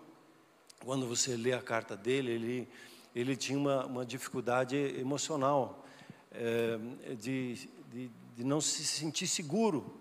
quando 0.83 1.07
você 1.07 1.37
lê 1.37 1.53
a 1.53 1.61
carta 1.61 1.95
dele, 1.95 2.31
ele, 2.31 2.67
ele 3.15 3.35
tinha 3.35 3.57
uma, 3.57 3.85
uma 3.85 4.05
dificuldade 4.05 4.75
emocional, 4.75 5.85
é, 6.31 6.77
de, 7.15 7.69
de, 7.91 8.11
de 8.35 8.43
não 8.43 8.59
se 8.59 8.83
sentir 8.85 9.27
seguro. 9.27 9.99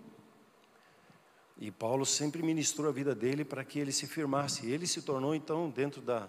E 1.57 1.69
Paulo 1.71 2.05
sempre 2.05 2.41
ministrou 2.41 2.89
a 2.89 2.91
vida 2.91 3.13
dele 3.13 3.45
para 3.45 3.63
que 3.63 3.79
ele 3.79 3.91
se 3.91 4.07
firmasse. 4.07 4.69
Ele 4.69 4.87
se 4.87 5.01
tornou, 5.01 5.35
então, 5.35 5.69
dentro 5.69 6.01
da, 6.01 6.27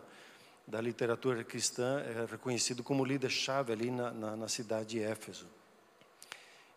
da 0.66 0.80
literatura 0.80 1.42
cristã, 1.42 2.00
é 2.00 2.26
reconhecido 2.30 2.82
como 2.82 3.04
líder-chave 3.04 3.72
ali 3.72 3.90
na, 3.90 4.10
na, 4.12 4.36
na 4.36 4.48
cidade 4.48 4.90
de 4.90 5.00
Éfeso. 5.00 5.46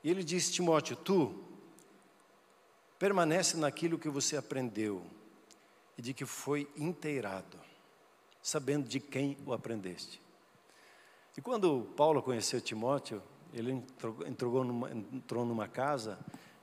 E 0.04 0.10
ele 0.10 0.24
disse: 0.24 0.54
Timóteo, 0.54 0.96
tu 0.96 1.44
permanece 2.98 3.58
naquilo 3.58 4.00
que 4.00 4.10
você 4.10 4.38
aprendeu 4.38 5.06
e 5.98 6.02
de 6.02 6.14
que 6.14 6.26
foi 6.26 6.70
inteirado, 6.78 7.60
sabendo 8.48 8.88
de 8.88 9.02
quem 9.02 9.38
o 9.46 9.52
aprendeste. 9.52 10.22
E 11.36 11.42
quando 11.42 11.92
Paulo 11.98 12.24
conheceu 12.24 12.62
Timóteo, 12.62 13.22
ele 13.54 13.74
entrou 14.26 14.64
numa, 14.64 14.90
entrou 14.90 15.46
numa 15.46 15.68
casa 15.68 16.18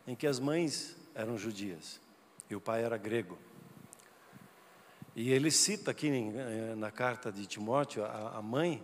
em 0.06 0.16
que 0.16 0.26
as 0.26 0.40
mães 0.40 0.96
eram 1.14 1.36
judias 1.36 2.00
e 2.48 2.56
o 2.56 2.60
pai 2.60 2.82
era 2.82 2.96
grego. 2.96 3.38
E 5.14 5.30
ele 5.30 5.50
cita 5.50 5.90
aqui 5.90 6.08
eh, 6.08 6.74
na 6.74 6.90
carta 6.90 7.30
de 7.30 7.44
Timóteo 7.44 8.02
a, 8.02 8.38
a 8.38 8.42
mãe, 8.42 8.82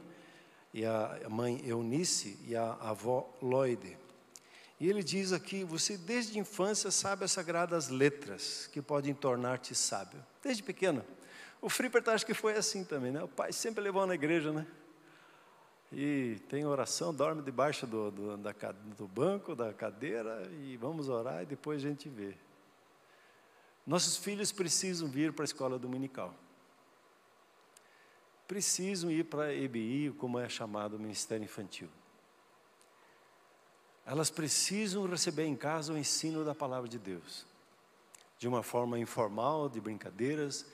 e 0.74 0.84
a, 0.84 1.22
mãe 1.30 1.58
Eunice 1.66 2.38
e 2.46 2.54
a 2.54 2.74
avó 2.74 3.34
Loide. 3.40 3.96
E 4.78 4.86
ele 4.90 5.02
diz 5.02 5.32
aqui: 5.32 5.64
você 5.64 5.96
desde 5.96 6.36
a 6.36 6.42
infância 6.42 6.90
sabe 6.90 7.24
as 7.24 7.32
sagradas 7.32 7.88
letras 7.88 8.68
que 8.70 8.82
podem 8.82 9.14
tornar-te 9.14 9.74
sábio. 9.74 10.22
Desde 10.42 10.62
pequeno. 10.62 11.02
O 11.60 11.68
Frippert 11.68 12.08
acho 12.08 12.24
que 12.24 12.34
foi 12.34 12.54
assim 12.54 12.84
também, 12.84 13.12
né? 13.12 13.22
O 13.22 13.28
pai 13.28 13.52
sempre 13.52 13.82
levou 13.82 14.06
na 14.06 14.14
igreja, 14.14 14.52
né? 14.52 14.66
E 15.92 16.38
tem 16.48 16.64
oração, 16.64 17.12
dorme 17.12 17.42
debaixo 17.42 17.86
do, 17.86 18.10
do, 18.10 18.36
da, 18.36 18.52
do 18.96 19.08
banco, 19.08 19.54
da 19.54 19.72
cadeira, 19.74 20.48
e 20.62 20.76
vamos 20.76 21.08
orar 21.08 21.42
e 21.42 21.46
depois 21.46 21.84
a 21.84 21.88
gente 21.88 22.08
vê. 22.08 22.34
Nossos 23.86 24.16
filhos 24.16 24.52
precisam 24.52 25.08
vir 25.08 25.32
para 25.32 25.42
a 25.42 25.46
escola 25.46 25.78
dominical. 25.78 26.34
Precisam 28.46 29.10
ir 29.10 29.24
para 29.24 29.44
a 29.44 29.54
EBI, 29.54 30.14
como 30.16 30.38
é 30.38 30.48
chamado 30.48 30.96
o 30.96 30.98
Ministério 30.98 31.44
Infantil. 31.44 31.88
Elas 34.06 34.30
precisam 34.30 35.06
receber 35.06 35.44
em 35.44 35.56
casa 35.56 35.92
o 35.92 35.98
ensino 35.98 36.44
da 36.44 36.54
palavra 36.54 36.88
de 36.88 36.98
Deus. 36.98 37.46
De 38.38 38.48
uma 38.48 38.62
forma 38.62 38.98
informal, 38.98 39.68
de 39.68 39.80
brincadeiras. 39.80 40.66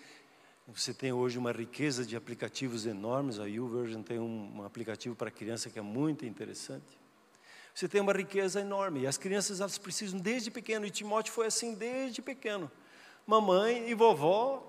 Você 0.68 0.92
tem 0.92 1.12
hoje 1.12 1.38
uma 1.38 1.52
riqueza 1.52 2.04
de 2.04 2.16
aplicativos 2.16 2.86
enormes. 2.86 3.38
A 3.38 3.46
YouVersion 3.46 4.02
tem 4.02 4.18
um, 4.18 4.58
um 4.58 4.64
aplicativo 4.64 5.14
para 5.14 5.30
criança 5.30 5.70
que 5.70 5.78
é 5.78 5.82
muito 5.82 6.26
interessante. 6.26 6.98
Você 7.74 7.88
tem 7.88 8.00
uma 8.00 8.12
riqueza 8.12 8.60
enorme. 8.60 9.00
E 9.00 9.06
as 9.06 9.16
crianças 9.16 9.60
elas 9.60 9.78
precisam 9.78 10.18
desde 10.18 10.50
pequeno. 10.50 10.84
E 10.86 10.90
Timóteo 10.90 11.32
foi 11.32 11.46
assim 11.46 11.74
desde 11.74 12.20
pequeno 12.20 12.70
mamãe 13.26 13.88
e 13.90 13.94
vovó 13.94 14.62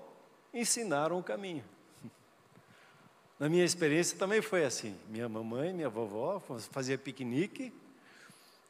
ensinaram 0.52 1.18
o 1.18 1.22
caminho. 1.22 1.64
Na 3.38 3.48
minha 3.48 3.64
experiência 3.64 4.18
também 4.18 4.42
foi 4.42 4.64
assim. 4.64 4.96
Minha 5.08 5.28
mamãe, 5.28 5.72
minha 5.72 5.88
vovó 5.88 6.40
fazia 6.72 6.98
piquenique, 6.98 7.72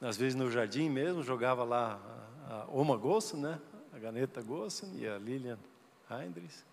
às 0.01 0.17
vezes 0.17 0.35
no 0.35 0.51
jardim 0.51 0.91
mesmo, 0.91 1.23
jogava 1.23 1.64
lá 1.64 1.99
a 2.49 2.67
Oma 2.69 2.97
Gosso, 2.97 3.37
né? 3.37 3.59
A 3.93 3.99
Ganeta 3.99 4.43
Gosso 4.43 4.87
e 4.95 5.09
a 5.09 5.19
Lilian 5.19 5.59
Heinrichs. 6.11 6.64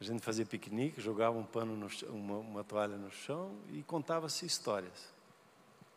A 0.00 0.04
gente 0.04 0.22
fazia 0.22 0.44
piquenique, 0.44 1.00
jogava 1.00 1.36
um 1.38 1.44
pano, 1.44 1.76
no 1.76 1.88
uma, 2.10 2.38
uma 2.38 2.64
toalha 2.64 2.96
no 2.96 3.10
chão 3.10 3.56
e 3.72 3.82
contava-se 3.82 4.44
histórias. 4.44 5.12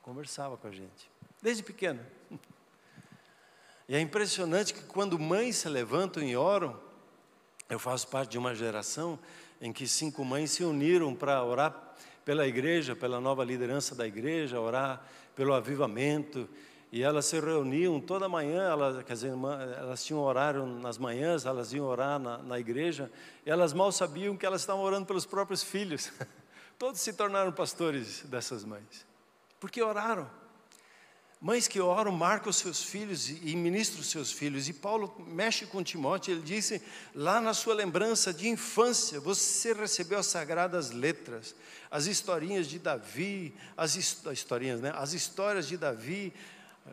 Conversava 0.01 0.55
com 0.55 0.67
a 0.67 0.71
gente, 0.71 1.09
desde 1.41 1.63
pequeno. 1.63 2.03
E 3.89 3.95
é 3.95 4.01
impressionante 4.01 4.73
que 4.73 4.83
quando 4.83 5.17
mães 5.17 5.55
se 5.55 5.69
levantam 5.69 6.21
e 6.21 6.35
oram, 6.35 6.77
eu 7.69 7.79
faço 7.79 8.05
parte 8.09 8.31
de 8.31 8.37
uma 8.37 8.53
geração 8.53 9.17
em 9.61 9.71
que 9.71 9.87
cinco 9.87 10.25
mães 10.25 10.51
se 10.51 10.63
uniram 10.65 11.15
para 11.15 11.41
orar 11.41 11.95
pela 12.25 12.45
igreja, 12.45 12.97
pela 12.97 13.21
nova 13.21 13.45
liderança 13.45 13.95
da 13.95 14.05
igreja, 14.05 14.59
orar 14.59 15.05
pelo 15.35 15.53
avivamento. 15.53 16.49
E 16.91 17.03
elas 17.03 17.25
se 17.25 17.39
reuniam 17.39 17.99
toda 17.99 18.29
manhã, 18.29 18.63
elas, 18.69 19.03
quer 19.03 19.13
dizer, 19.13 19.33
elas 19.77 20.05
tinham 20.05 20.21
horário 20.21 20.65
nas 20.65 20.97
manhãs, 20.97 21.45
elas 21.45 21.73
iam 21.73 21.85
orar 21.85 22.17
na, 22.17 22.37
na 22.37 22.59
igreja, 22.59 23.11
elas 23.45 23.73
mal 23.73 23.91
sabiam 23.91 24.37
que 24.37 24.45
elas 24.45 24.61
estavam 24.61 24.83
orando 24.83 25.05
pelos 25.05 25.25
próprios 25.25 25.61
filhos. 25.61 26.11
Todos 26.79 27.01
se 27.01 27.11
tornaram 27.11 27.51
pastores 27.51 28.21
dessas 28.23 28.63
mães, 28.63 29.05
porque 29.59 29.81
oraram. 29.81 30.29
Mães 31.39 31.67
que 31.67 31.79
oram 31.79 32.11
marcam 32.11 32.51
seus 32.51 32.81
filhos 32.81 33.29
e 33.29 33.55
ministram 33.55 34.01
seus 34.01 34.31
filhos. 34.31 34.67
E 34.67 34.73
Paulo 34.73 35.13
mexe 35.27 35.67
com 35.67 35.83
Timóteo, 35.83 36.33
ele 36.33 36.41
disse: 36.41 36.81
lá 37.13 37.39
na 37.39 37.53
sua 37.53 37.75
lembrança 37.75 38.33
de 38.33 38.47
infância, 38.47 39.19
você 39.19 39.71
recebeu 39.71 40.17
as 40.17 40.25
sagradas 40.25 40.89
letras, 40.89 41.53
as 41.91 42.07
historinhas 42.07 42.65
de 42.65 42.79
Davi, 42.79 43.53
as 43.75 43.95
historinhas, 43.95 44.81
né? 44.81 44.91
As 44.95 45.13
histórias 45.13 45.67
de 45.67 45.77
Davi. 45.77 46.33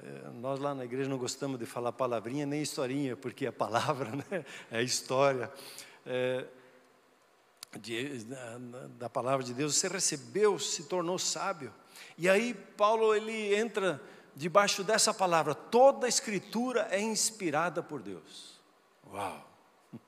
Eh, 0.03 0.31
nós 0.35 0.59
lá 0.59 0.75
na 0.75 0.85
igreja 0.85 1.09
não 1.09 1.19
gostamos 1.19 1.59
de 1.59 1.67
falar 1.67 1.93
palavrinha 1.93 2.47
nem 2.47 2.63
historinha, 2.63 3.17
porque 3.17 3.47
a 3.47 3.53
palavra 3.53 4.11
né? 4.31 4.45
é 4.71 4.83
história. 4.83 5.53
É, 6.07 6.47
de, 7.79 8.25
da, 8.25 8.59
da 8.99 9.11
palavra 9.11 9.45
de 9.45 9.53
Deus, 9.53 9.75
você 9.77 9.89
recebeu, 9.89 10.59
se 10.59 10.85
tornou 10.85 11.19
sábio. 11.19 11.73
E 12.17 12.29
aí 12.29 12.55
Paulo 12.55 13.15
ele 13.15 13.55
entra 13.55 14.01
debaixo 14.37 14.83
dessa 14.83 15.15
palavra, 15.15 15.55
toda 15.55 16.07
a 16.07 16.09
escritura 16.09 16.89
é 16.91 17.01
inspirada 17.01 17.83
por 17.83 18.03
Deus. 18.03 18.61
Uau! 19.13 19.51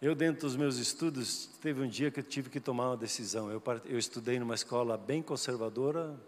Eu, 0.00 0.14
dentro 0.14 0.42
dos 0.42 0.56
meus 0.56 0.76
estudos, 0.76 1.46
teve 1.60 1.82
um 1.82 1.86
dia 1.86 2.10
que 2.10 2.20
eu 2.20 2.24
tive 2.24 2.48
que 2.48 2.58
tomar 2.58 2.88
uma 2.88 2.96
decisão. 2.96 3.50
Eu, 3.50 3.62
eu 3.84 3.98
estudei 3.98 4.38
numa 4.38 4.54
escola 4.54 4.96
bem 4.96 5.20
conservadora, 5.20 6.18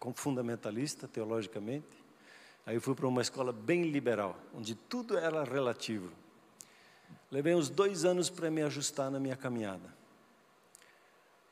com 0.00 0.12
fundamentalista, 0.14 1.06
teologicamente. 1.06 1.86
Aí 2.66 2.74
eu 2.74 2.80
fui 2.80 2.94
para 2.94 3.06
uma 3.06 3.20
escola 3.20 3.52
bem 3.52 3.90
liberal, 3.90 4.36
onde 4.54 4.74
tudo 4.74 5.16
era 5.16 5.44
relativo. 5.44 6.10
Levei 7.30 7.54
uns 7.54 7.68
dois 7.68 8.04
anos 8.04 8.28
para 8.28 8.50
me 8.50 8.62
ajustar 8.62 9.10
na 9.10 9.20
minha 9.20 9.36
caminhada 9.36 10.00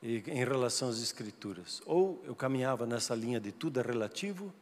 em 0.01 0.43
relação 0.43 0.89
às 0.89 1.01
Escrituras. 1.01 1.81
Ou 1.85 2.21
eu 2.25 2.35
caminhava 2.35 2.85
nessa 2.85 3.13
linha 3.13 3.39
de 3.39 3.51
tudo 3.51 3.79
é 3.79 3.83
relativo, 3.83 4.53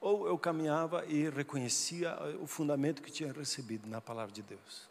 ou 0.00 0.26
eu 0.26 0.38
caminhava 0.38 1.04
e 1.06 1.28
reconhecia 1.28 2.16
o 2.40 2.46
fundamento 2.46 3.02
que 3.02 3.10
tinha 3.10 3.32
recebido 3.32 3.88
na 3.88 4.00
palavra 4.00 4.32
de 4.32 4.42
Deus. 4.42 4.88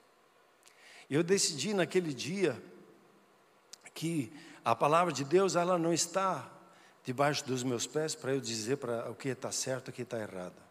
Eu 1.09 1.23
decidi 1.23 1.73
naquele 1.73 2.13
dia 2.13 2.61
que 3.93 4.31
a 4.63 4.75
palavra 4.75 5.13
de 5.13 5.23
Deus 5.23 5.55
ela 5.55 5.77
não 5.77 5.93
está 5.93 6.51
debaixo 7.07 7.45
dos 7.45 7.63
meus 7.63 7.87
pés 7.87 8.13
para 8.13 8.33
eu 8.33 8.41
dizer 8.41 8.75
para 8.75 9.09
o 9.09 9.15
que 9.15 9.29
está 9.29 9.49
certo, 9.49 9.87
o 9.87 9.91
que 9.93 10.01
está 10.01 10.19
errado. 10.19 10.61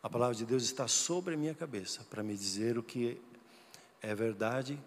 A 0.00 0.08
palavra 0.08 0.32
de 0.32 0.46
Deus 0.46 0.62
está 0.62 0.86
sobre 0.86 1.34
a 1.34 1.36
minha 1.36 1.52
cabeça 1.52 2.06
para 2.08 2.22
me 2.22 2.36
dizer 2.36 2.78
o 2.78 2.82
que 2.82 3.20
é 4.00 4.14
verdade, 4.14 4.78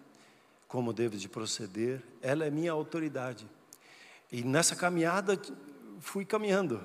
como 0.66 0.94
devo 0.94 1.14
de 1.18 1.28
proceder. 1.28 2.02
Ela 2.22 2.46
é 2.46 2.50
minha 2.50 2.72
autoridade. 2.72 3.46
E 4.32 4.42
nessa 4.42 4.74
caminhada 4.74 5.38
fui 6.00 6.24
caminhando. 6.24 6.82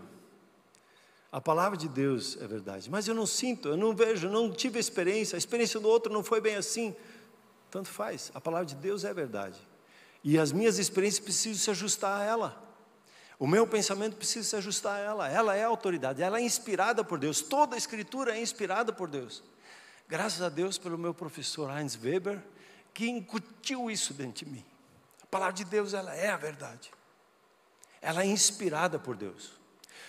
A 1.32 1.40
palavra 1.40 1.78
de 1.78 1.88
Deus 1.88 2.38
é 2.42 2.46
verdade, 2.46 2.90
mas 2.90 3.08
eu 3.08 3.16
não 3.16 3.26
sinto, 3.26 3.70
eu 3.70 3.78
não 3.78 3.96
vejo, 3.96 4.28
eu 4.28 4.32
não 4.32 4.52
tive 4.52 4.80
experiência, 4.80 5.38
a 5.38 5.40
experiência 5.40 5.80
do 5.80 5.88
outro 5.88 6.12
não 6.12 6.26
foi 6.26 6.42
bem 6.42 6.58
assim. 6.58 6.94
Tanto 7.72 7.88
faz, 7.88 8.34
a 8.36 8.42
palavra 8.42 8.66
de 8.66 8.76
Deus 8.76 9.06
é 9.06 9.14
verdade. 9.14 9.66
E 10.22 10.38
as 10.38 10.52
minhas 10.52 10.78
experiências 10.78 11.24
precisam 11.24 11.58
se 11.58 11.72
ajustar 11.72 12.20
a 12.20 12.24
ela. 12.26 12.63
O 13.44 13.48
meu 13.48 13.68
pensamento 13.68 14.16
precisa 14.16 14.48
se 14.48 14.56
ajustar 14.56 14.96
a 14.96 15.00
ela. 15.00 15.28
Ela 15.28 15.54
é 15.54 15.66
a 15.66 15.68
autoridade, 15.68 16.24
ela 16.24 16.40
é 16.40 16.42
inspirada 16.42 17.04
por 17.04 17.20
Deus. 17.20 17.42
Toda 17.42 17.76
a 17.76 17.78
escritura 17.78 18.38
é 18.38 18.42
inspirada 18.42 18.94
por 18.94 19.10
Deus. 19.10 19.44
Graças 20.08 20.42
a 20.42 20.48
Deus 20.48 20.78
pelo 20.78 20.98
meu 20.98 21.14
professor 21.14 21.70
Heinz 21.70 22.00
Weber, 22.02 22.42
que 22.94 23.06
incutiu 23.06 23.92
isso 23.92 24.14
dentro 24.14 24.46
de 24.46 24.52
mim. 24.54 24.66
A 25.22 25.26
palavra 25.26 25.56
de 25.56 25.66
Deus, 25.66 25.94
ela 25.94 26.16
é 26.16 26.30
a 26.30 26.38
verdade. 26.38 26.90
Ela 28.02 28.24
é 28.24 28.28
inspirada 28.28 28.98
por 28.98 29.18
Deus. 29.18 29.52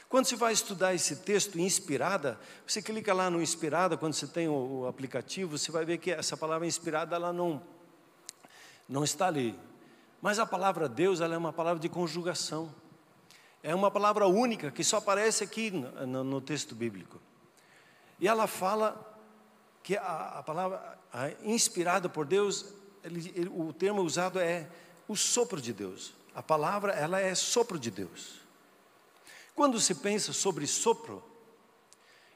Quando 0.09 0.27
você 0.27 0.37
vai 0.37 0.53
estudar 0.53 0.95
esse 0.95 1.17
texto 1.17 1.59
inspirada, 1.59 2.39
você 2.65 2.81
clica 2.81 3.13
lá 3.13 3.29
no 3.29 3.43
inspirada, 3.43 3.97
quando 3.97 4.13
você 4.13 4.29
tem 4.29 4.49
o, 4.49 4.87
aplicativo, 4.87 5.59
você 5.59 5.73
vai 5.73 5.85
ver 5.85 5.99
que 5.99 6.13
essa 6.13 6.37
palavra 6.37 6.69
inspirada, 6.69 7.17
ela 7.17 7.33
não, 7.33 7.61
não 8.89 9.03
está 9.03 9.27
ali. 9.27 9.59
Mas 10.23 10.39
a 10.39 10.47
palavra 10.47 10.89
Deus, 10.89 11.21
ela 11.21 11.35
é 11.35 11.37
uma 11.37 11.53
palavra 11.53 11.81
de 11.81 11.89
conjugação. 11.89 12.84
É 13.67 13.75
uma 13.75 13.91
palavra 13.91 14.27
única 14.27 14.71
que 14.71 14.85
só 14.85 14.99
aparece 14.99 15.43
aqui 15.43 15.71
no, 15.71 16.23
no, 16.23 16.39
texto 16.39 16.75
bíblico. 16.75 17.19
E 18.21 18.29
ela 18.29 18.47
fala 18.47 19.19
que 19.83 19.97
a, 19.97 20.39
a 20.39 20.43
palavra 20.43 20.99
a, 21.11 21.31
inspirada 21.43 22.07
por 22.07 22.27
Deus, 22.27 22.75
ele, 23.03 23.33
ele, 23.35 23.49
o 23.49 23.73
termo 23.73 24.03
usado 24.03 24.39
é 24.39 24.69
o 25.09 25.17
sopro 25.17 25.63
de 25.63 25.73
Deus. 25.73 26.13
A 26.35 26.43
palavra, 26.43 26.93
ela 26.93 27.19
é 27.19 27.35
sopro 27.35 27.79
de 27.79 27.91
Deus. 27.91 28.43
Quando 29.55 29.81
se 29.81 29.95
pensa 29.95 30.35
sobre 30.35 30.67
sopro, 30.67 31.25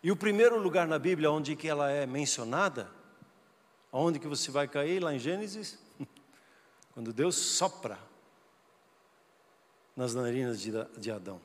e 0.02 0.10
o 0.10 0.16
primeiro 0.16 0.58
lugar 0.58 0.88
na 0.88 0.98
Bíblia 0.98 1.30
onde 1.30 1.54
que 1.54 1.68
ela 1.68 1.90
é 1.90 2.06
mencionada, 2.06 2.90
onde 3.92 4.18
que 4.18 4.26
você 4.26 4.50
vai 4.50 4.66
cair 4.66 5.02
lá 5.02 5.12
em 5.12 5.18
Gênesis? 5.18 5.78
Quando 6.94 7.12
Deus 7.12 7.36
sopra 7.36 8.07
nas 9.98 10.14
narinas 10.14 10.60
de, 10.60 11.10
Adão. 11.10 11.40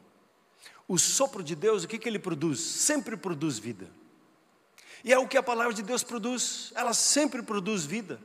O 0.87 0.99
sopro 0.99 1.43
de 1.43 1.55
Deus, 1.55 1.83
o 1.83 1.87
que, 1.87 1.97
que 1.97 2.07
ele 2.07 2.19
produz? 2.19 2.59
Sempre 2.59 3.17
produz 3.17 3.57
vida. 3.57 3.89
E 5.03 5.11
é 5.11 5.17
o 5.17 5.27
que 5.27 5.39
a 5.39 5.41
palavra 5.41 5.73
de 5.73 5.81
Deus 5.81 6.03
produz, 6.03 6.71
ela 6.75 6.93
sempre 6.93 7.41
produz 7.41 7.83
vida. 7.83 8.21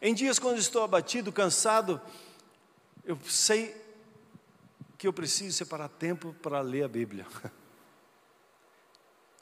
Em 0.00 0.14
dias 0.14 0.38
quando 0.38 0.56
estou 0.56 0.82
abatido, 0.82 1.30
cansado, 1.30 2.00
eu 3.04 3.18
sei 3.26 3.76
que 4.96 5.06
eu 5.06 5.12
preciso 5.12 5.54
separar 5.58 5.90
tempo 5.90 6.34
para 6.40 6.62
ler 6.62 6.84
a 6.84 6.88
Bíblia. 6.88 7.26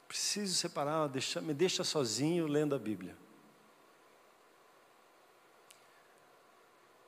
Preciso 0.05 0.55
separar, 0.55 1.07
deixa, 1.07 1.39
me 1.39 1.53
deixa 1.53 1.83
sozinho 1.83 2.47
lendo 2.47 2.73
a 2.73 2.79
Bíblia. 2.79 3.15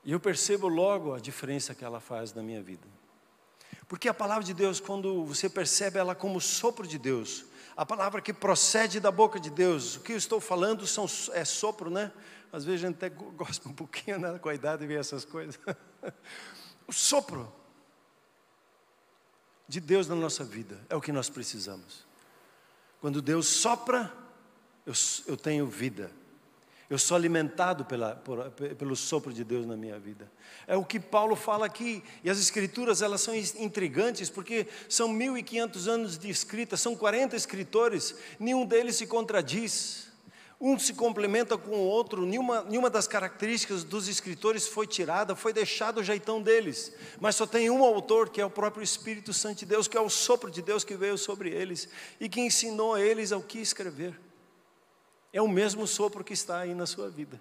E 0.04 0.12
eu 0.12 0.20
percebo 0.20 0.68
logo 0.68 1.12
a 1.14 1.20
diferença 1.20 1.74
que 1.74 1.84
ela 1.84 2.00
faz 2.00 2.32
na 2.32 2.44
minha 2.44 2.62
vida. 2.62 2.88
Porque 3.92 4.08
a 4.08 4.14
palavra 4.14 4.42
de 4.42 4.54
Deus, 4.54 4.80
quando 4.80 5.26
você 5.26 5.50
percebe 5.50 6.00
ela 6.00 6.16
como 6.16 6.40
sopro 6.40 6.88
de 6.88 6.98
Deus, 6.98 7.44
a 7.76 7.86
palavra 7.86 8.22
que 8.22 8.32
procede 8.32 9.02
da 9.02 9.12
boca 9.12 9.38
de 9.38 9.50
Deus, 9.50 9.98
o 9.98 10.00
que 10.00 10.14
eu 10.14 10.18
estou 10.18 10.40
falando 10.40 10.88
são, 10.88 11.06
é 11.34 11.44
sopro, 11.44 11.90
né? 11.90 12.10
Às 12.54 12.64
vezes 12.64 12.86
a 12.86 12.88
gente 12.88 12.96
até 12.96 13.10
gosta 13.36 13.68
um 13.68 13.74
pouquinho 13.74 14.18
né, 14.18 14.40
com 14.40 14.48
a 14.48 14.56
idade 14.56 14.88
ver 14.88 14.98
essas 14.98 15.26
coisas. 15.26 15.60
o 16.88 16.94
sopro 16.94 17.54
de 19.68 19.82
Deus 19.82 20.08
na 20.08 20.16
nossa 20.16 20.46
vida 20.46 20.80
é 20.88 20.96
o 20.96 21.02
que 21.02 21.12
nós 21.12 21.30
precisamos. 21.30 22.08
Quando 23.02 23.22
Deus 23.22 23.46
sopra, 23.46 24.10
eu, 24.86 24.94
eu 25.28 25.36
tenho 25.36 25.68
vida. 25.68 26.10
Eu 26.92 26.98
sou 26.98 27.16
alimentado 27.16 27.86
pela, 27.86 28.18
por, 28.18 28.52
pelo 28.52 28.98
sopro 28.98 29.32
de 29.32 29.46
Deus 29.46 29.66
na 29.66 29.78
minha 29.78 29.98
vida. 29.98 30.30
É 30.68 30.76
o 30.76 30.84
que 30.84 31.00
Paulo 31.00 31.38
fala 31.38 31.66
aqui. 31.66 32.04
E 32.22 32.30
as 32.30 32.38
escrituras, 32.38 33.02
elas 33.02 33.22
são 33.22 33.34
intrigantes, 33.34 34.30
porque 34.30 34.68
são 34.90 35.08
1.500 35.08 35.88
anos 35.88 36.18
de 36.18 36.30
escrita, 36.30 36.76
são 36.76 36.94
40 36.94 37.34
escritores, 37.38 38.14
nenhum 38.38 38.66
deles 38.66 38.98
se 38.98 39.08
contradiz. 39.08 40.10
Um 40.60 40.78
se 40.78 40.94
complementa 40.94 41.58
com 41.58 41.72
o 41.72 41.80
outro, 41.88 42.26
nenhuma, 42.26 42.64
nenhuma 42.64 42.90
das 42.90 43.08
características 43.08 43.86
dos 43.86 44.10
escritores 44.10 44.68
foi 44.68 44.86
tirada, 44.86 45.34
foi 45.34 45.54
deixado 45.54 46.02
o 46.02 46.04
jeitão 46.04 46.42
deles. 46.42 46.94
Mas 47.22 47.38
só 47.38 47.48
tem 47.48 47.70
um 47.70 47.86
autor, 47.86 48.28
que 48.28 48.42
é 48.42 48.46
o 48.46 48.50
próprio 48.50 48.84
Espírito 48.84 49.32
Santo 49.32 49.60
de 49.60 49.66
Deus, 49.66 49.88
que 49.88 49.96
é 49.96 50.02
o 50.02 50.10
sopro 50.10 50.52
de 50.52 50.62
Deus 50.62 50.84
que 50.84 50.96
veio 50.96 51.18
sobre 51.18 51.52
eles 51.52 51.88
e 52.20 52.28
que 52.28 52.42
ensinou 52.42 52.96
a 52.96 53.02
eles 53.02 53.32
ao 53.32 53.42
que 53.42 53.60
escrever. 53.60 54.14
É 55.34 55.42
o 55.42 55.48
mesmo 55.48 55.88
sopro 55.88 56.24
que 56.24 56.34
está 56.34 56.60
aí 56.60 56.74
na 56.74 56.86
sua 56.86 57.10
vida, 57.10 57.40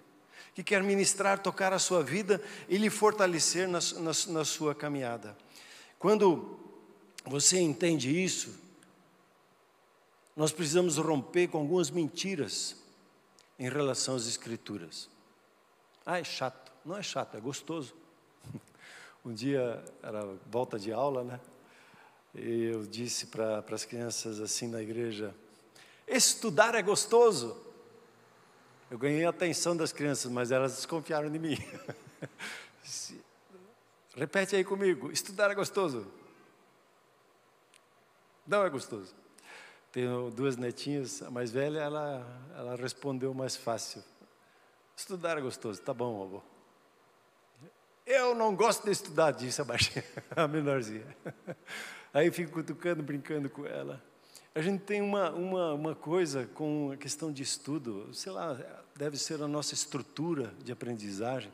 que 0.55 0.63
quer 0.63 0.81
ministrar, 0.83 1.39
tocar 1.39 1.73
a 1.73 1.79
sua 1.79 2.03
vida 2.03 2.41
e 2.69 2.77
lhe 2.77 2.89
fortalecer 2.89 3.67
na, 3.67 3.79
na, 3.99 4.11
na 4.27 4.45
sua 4.45 4.73
caminhada. 4.73 5.35
Quando 5.99 6.57
você 7.25 7.59
entende 7.59 8.23
isso, 8.23 8.55
nós 10.35 10.51
precisamos 10.51 10.97
romper 10.97 11.47
com 11.47 11.59
algumas 11.59 11.89
mentiras 11.89 12.75
em 13.59 13.69
relação 13.69 14.15
às 14.15 14.27
Escrituras. 14.27 15.09
Ah, 16.05 16.19
é 16.19 16.23
chato. 16.23 16.71
Não 16.83 16.97
é 16.97 17.03
chato, 17.03 17.37
é 17.37 17.39
gostoso. 17.39 17.93
Um 19.23 19.35
dia, 19.35 19.85
era 20.01 20.25
volta 20.49 20.79
de 20.79 20.91
aula, 20.91 21.23
né? 21.23 21.39
E 22.33 22.63
eu 22.63 22.87
disse 22.87 23.27
para 23.27 23.63
as 23.69 23.85
crianças 23.85 24.39
assim 24.39 24.67
na 24.67 24.81
igreja: 24.81 25.35
estudar 26.07 26.73
é 26.73 26.81
gostoso. 26.81 27.55
Eu 28.91 28.97
ganhei 28.97 29.23
a 29.23 29.29
atenção 29.29 29.75
das 29.75 29.93
crianças, 29.93 30.29
mas 30.29 30.51
elas 30.51 30.75
desconfiaram 30.75 31.31
de 31.31 31.39
mim. 31.39 31.57
Repete 34.13 34.57
aí 34.57 34.65
comigo: 34.65 35.09
estudar 35.13 35.49
é 35.49 35.55
gostoso? 35.55 36.05
Não 38.45 38.65
é 38.65 38.69
gostoso. 38.69 39.15
Tenho 39.93 40.29
duas 40.29 40.57
netinhas, 40.57 41.21
a 41.21 41.31
mais 41.31 41.51
velha, 41.51 41.79
ela, 41.79 42.49
ela 42.53 42.75
respondeu 42.75 43.33
mais 43.33 43.55
fácil. 43.55 44.03
Estudar 44.93 45.37
é 45.37 45.41
gostoso, 45.41 45.81
tá 45.81 45.93
bom, 45.93 46.23
avô. 46.23 46.41
Eu 48.05 48.35
não 48.35 48.53
gosto 48.53 48.83
de 48.83 48.91
estudar, 48.91 49.31
disse 49.31 49.61
a 49.61 49.63
baixinha, 49.63 50.03
a 50.35 50.45
menorzinha. 50.49 51.15
Aí 52.13 52.29
fico 52.29 52.51
cutucando, 52.51 53.01
brincando 53.01 53.49
com 53.49 53.65
ela. 53.65 54.03
A 54.53 54.61
gente 54.61 54.83
tem 54.83 55.01
uma, 55.01 55.31
uma, 55.31 55.73
uma 55.73 55.95
coisa 55.95 56.45
com 56.45 56.91
a 56.91 56.97
questão 56.97 57.31
de 57.31 57.41
estudo, 57.41 58.13
sei 58.13 58.33
lá, 58.33 58.59
deve 58.93 59.17
ser 59.17 59.41
a 59.41 59.47
nossa 59.47 59.73
estrutura 59.73 60.53
de 60.61 60.73
aprendizagem, 60.73 61.51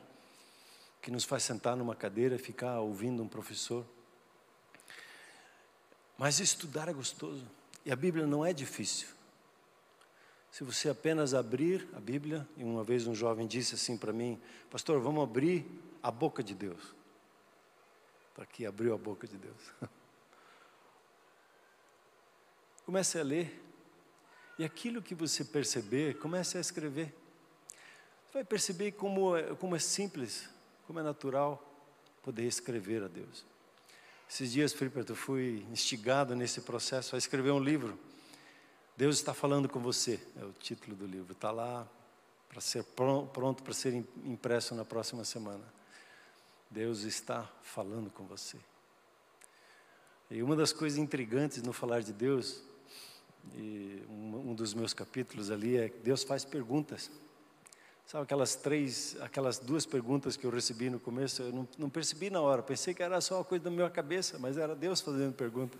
que 1.00 1.08
nos 1.08 1.22
faz 1.22 1.44
sentar 1.44 1.76
numa 1.76 1.94
cadeira 1.94 2.34
e 2.34 2.38
ficar 2.38 2.80
ouvindo 2.80 3.22
um 3.22 3.28
professor. 3.28 3.86
Mas 6.18 6.40
estudar 6.40 6.88
é 6.88 6.92
gostoso, 6.92 7.46
e 7.86 7.92
a 7.92 7.96
Bíblia 7.96 8.26
não 8.26 8.44
é 8.44 8.52
difícil. 8.52 9.06
Se 10.50 10.64
você 10.64 10.88
apenas 10.88 11.34
abrir 11.34 11.88
a 11.94 12.00
Bíblia, 12.00 12.48
e 12.56 12.64
uma 12.64 12.82
vez 12.82 13.06
um 13.06 13.14
jovem 13.14 13.46
disse 13.46 13.76
assim 13.76 13.96
para 13.96 14.12
mim, 14.12 14.40
pastor, 14.72 15.00
vamos 15.00 15.22
abrir 15.22 15.64
a 16.02 16.10
boca 16.10 16.42
de 16.42 16.52
Deus. 16.52 16.96
Está 18.30 18.42
aqui, 18.42 18.66
abriu 18.66 18.92
a 18.92 18.98
boca 18.98 19.28
de 19.28 19.36
Deus. 19.36 19.72
Comece 22.88 23.18
a 23.18 23.22
ler. 23.22 23.62
E 24.58 24.64
aquilo 24.64 25.02
que 25.02 25.14
você 25.14 25.44
perceber, 25.44 26.16
comece 26.16 26.56
a 26.56 26.60
escrever. 26.62 27.14
Você 28.24 28.32
vai 28.32 28.44
perceber 28.44 28.92
como 28.92 29.36
é, 29.36 29.54
como 29.56 29.76
é 29.76 29.78
simples, 29.78 30.48
como 30.86 30.98
é 30.98 31.02
natural 31.02 31.62
poder 32.22 32.46
escrever 32.46 33.02
a 33.02 33.06
Deus. 33.06 33.44
Esses 34.26 34.52
dias, 34.52 34.72
Friperto, 34.72 35.12
eu 35.12 35.16
fui 35.16 35.66
instigado 35.70 36.34
nesse 36.34 36.62
processo 36.62 37.14
a 37.14 37.18
escrever 37.18 37.50
um 37.50 37.60
livro. 37.60 37.98
Deus 38.96 39.16
está 39.16 39.34
falando 39.34 39.68
com 39.68 39.80
você, 39.80 40.18
é 40.40 40.44
o 40.46 40.52
título 40.54 40.96
do 40.96 41.04
livro. 41.04 41.32
Está 41.32 41.50
lá 41.50 41.86
para 42.48 42.62
ser 42.62 42.84
pronto 42.84 43.62
para 43.62 43.74
ser 43.74 44.02
impresso 44.24 44.74
na 44.74 44.86
próxima 44.86 45.24
semana. 45.24 45.64
Deus 46.70 47.02
está 47.02 47.46
falando 47.60 48.08
com 48.08 48.24
você. 48.24 48.56
E 50.30 50.42
uma 50.42 50.56
das 50.56 50.72
coisas 50.72 50.98
intrigantes 50.98 51.62
no 51.62 51.74
falar 51.74 52.00
de 52.00 52.14
Deus 52.14 52.66
e 53.56 54.04
um, 54.08 54.50
um 54.50 54.54
dos 54.54 54.74
meus 54.74 54.92
capítulos 54.92 55.50
ali 55.50 55.76
é 55.76 55.88
Deus 55.88 56.22
faz 56.22 56.44
perguntas. 56.44 57.10
Sabe 58.06 58.24
aquelas 58.24 58.54
três, 58.54 59.16
aquelas 59.20 59.58
duas 59.58 59.84
perguntas 59.84 60.36
que 60.36 60.46
eu 60.46 60.50
recebi 60.50 60.88
no 60.88 60.98
começo, 60.98 61.42
eu 61.42 61.52
não, 61.52 61.68
não, 61.76 61.90
percebi 61.90 62.30
na 62.30 62.40
hora, 62.40 62.62
pensei 62.62 62.94
que 62.94 63.02
era 63.02 63.20
só 63.20 63.36
uma 63.36 63.44
coisa 63.44 63.64
da 63.64 63.70
minha 63.70 63.90
cabeça, 63.90 64.38
mas 64.38 64.56
era 64.56 64.74
Deus 64.74 65.00
fazendo 65.00 65.34
perguntas. 65.34 65.78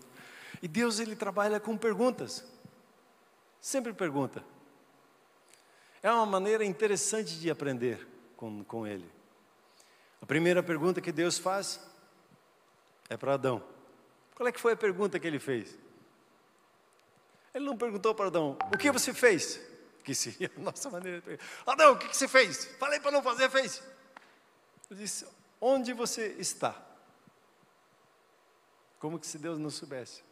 E 0.62 0.68
Deus, 0.68 0.98
Ele 0.98 1.16
trabalha 1.16 1.58
com 1.58 1.76
perguntas. 1.76 2.44
Sempre 3.60 3.92
pergunta. 3.92 4.44
É 6.02 6.10
uma 6.10 6.26
maneira 6.26 6.64
interessante 6.64 7.38
de 7.38 7.50
aprender 7.50 8.06
com, 8.36 8.62
com 8.64 8.86
ele. 8.86 9.10
A 10.20 10.26
primeira 10.26 10.62
pergunta 10.62 11.00
que 11.00 11.10
Deus 11.10 11.38
faz 11.38 11.80
é 13.08 13.16
para 13.16 13.34
Adão. 13.34 13.62
Qual 14.34 14.46
é 14.48 14.52
que 14.52 14.60
foi 14.60 14.74
a 14.74 14.76
pergunta 14.76 15.18
que 15.18 15.26
ele 15.26 15.38
fez? 15.38 15.76
Ele 17.54 17.64
não 17.64 17.76
perguntou 17.76 18.14
para 18.14 18.26
Adão, 18.26 18.56
o 18.72 18.78
que 18.78 18.90
você 18.90 19.12
fez? 19.14 19.60
Que 20.04 20.14
seria 20.14 20.50
a 20.56 20.60
nossa 20.60 20.90
maneira 20.90 21.20
de. 21.20 21.38
Adão, 21.66 21.92
o 21.92 21.98
que 21.98 22.14
você 22.14 22.28
fez? 22.28 22.64
Falei 22.78 23.00
para 23.00 23.10
não 23.10 23.22
fazer, 23.22 23.50
fez. 23.50 23.82
Ele 24.90 25.00
disse, 25.00 25.26
onde 25.60 25.92
você 25.92 26.36
está? 26.38 26.74
Como 28.98 29.18
que 29.18 29.26
se 29.26 29.38
Deus 29.38 29.58
não 29.58 29.70
soubesse? 29.70 30.22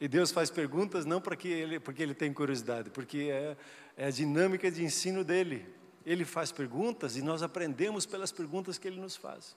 E 0.00 0.08
Deus 0.08 0.32
faz 0.32 0.50
perguntas 0.50 1.04
não 1.04 1.20
para 1.20 1.36
que 1.36 1.48
ele, 1.48 1.78
porque 1.78 2.02
ele 2.02 2.14
tem 2.14 2.32
curiosidade, 2.32 2.90
porque 2.90 3.28
é, 3.30 3.56
é 3.96 4.06
a 4.06 4.10
dinâmica 4.10 4.70
de 4.70 4.82
ensino 4.82 5.22
dele. 5.22 5.66
Ele 6.04 6.24
faz 6.24 6.50
perguntas 6.50 7.16
e 7.16 7.22
nós 7.22 7.42
aprendemos 7.42 8.04
pelas 8.04 8.32
perguntas 8.32 8.78
que 8.78 8.88
ele 8.88 9.00
nos 9.00 9.14
faz. 9.14 9.54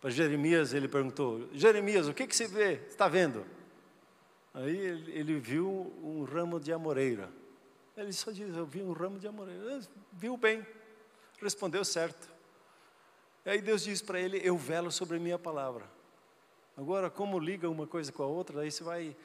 Para 0.00 0.10
Jeremias, 0.10 0.72
ele 0.72 0.86
perguntou: 0.86 1.48
Jeremias, 1.52 2.06
o 2.06 2.14
que, 2.14 2.26
que 2.26 2.36
você 2.36 2.46
vê? 2.46 2.74
Está 2.88 3.08
vendo? 3.08 3.44
Aí 4.52 4.76
ele, 4.76 5.12
ele, 5.12 5.38
viu 5.38 5.92
um 6.02 6.24
ramo 6.24 6.58
de 6.58 6.72
amoreira. 6.72 7.30
Ele 7.96 8.12
só 8.12 8.30
diz: 8.30 8.56
Eu 8.56 8.66
vi 8.66 8.82
um 8.82 8.92
ramo 8.92 9.18
de 9.18 9.28
amoreira. 9.28 9.74
Ele 9.74 9.86
viu 10.12 10.36
bem, 10.36 10.66
respondeu 11.40 11.84
certo. 11.84 12.28
E 13.44 13.50
aí 13.50 13.60
Deus 13.60 13.82
diz 13.82 14.02
para 14.02 14.18
ele: 14.18 14.40
Eu 14.42 14.56
velo 14.56 14.90
sobre 14.90 15.16
a 15.16 15.20
minha 15.20 15.38
palavra. 15.38 15.84
Agora, 16.76 17.10
como 17.10 17.38
liga 17.38 17.68
uma 17.68 17.86
coisa 17.86 18.10
com 18.10 18.22
a 18.22 18.26
outra, 18.26 18.62
aí 18.62 18.70
você 18.70 18.82
vai 18.82 19.16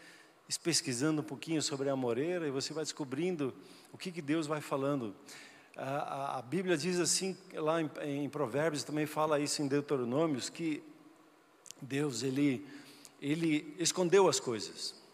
pesquisando 0.62 1.22
um 1.22 1.24
pouquinho 1.24 1.62
sobre 1.62 1.90
a 1.90 1.96
moreira 1.96 2.48
e 2.48 2.52
você 2.52 2.74
vai 2.74 2.84
descobrindo 2.84 3.54
o 3.92 3.98
que, 3.98 4.12
que 4.12 4.22
Deus 4.22 4.46
vai 4.46 4.62
falando. 4.62 5.16
A, 5.76 5.84
a, 5.84 6.40
a 6.40 6.42
Bíblia 6.42 6.78
diz 6.78 7.00
assim, 7.00 7.36
lá 7.54 7.82
em, 7.82 7.90
em, 8.02 8.30
Provérbios 8.30 8.84
também 8.84 9.06
fala 9.06 9.40
isso 9.40 9.62
em 9.62 9.68
Deuteronômios, 9.68 10.50
que 10.50 10.84
Deus, 11.82 12.24
ele, 12.24 12.66
ele 13.22 13.76
escondeu 13.80 14.28
as 14.28 14.40
coisas. 14.40 15.05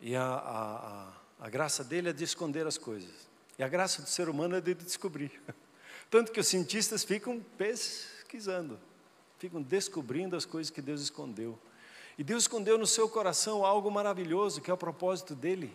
E 0.00 0.16
a, 0.16 0.24
a, 0.24 1.12
a 1.46 1.50
graça 1.50 1.84
dele 1.84 2.08
é 2.08 2.12
de 2.12 2.24
esconder 2.24 2.66
as 2.66 2.78
coisas. 2.78 3.28
E 3.58 3.62
a 3.62 3.68
graça 3.68 4.00
do 4.00 4.08
ser 4.08 4.28
humano 4.28 4.56
é 4.56 4.60
de 4.60 4.74
descobrir. 4.74 5.30
Tanto 6.10 6.32
que 6.32 6.40
os 6.40 6.46
cientistas 6.46 7.04
ficam 7.04 7.40
pesquisando, 7.58 8.80
ficam 9.38 9.60
descobrindo 9.60 10.34
as 10.34 10.44
coisas 10.44 10.70
que 10.70 10.80
Deus 10.80 11.02
escondeu. 11.02 11.58
E 12.18 12.24
Deus 12.24 12.44
escondeu 12.44 12.76
no 12.76 12.86
seu 12.86 13.08
coração 13.08 13.64
algo 13.64 13.90
maravilhoso, 13.90 14.60
que 14.60 14.70
é 14.70 14.74
o 14.74 14.76
propósito 14.76 15.34
dele. 15.34 15.72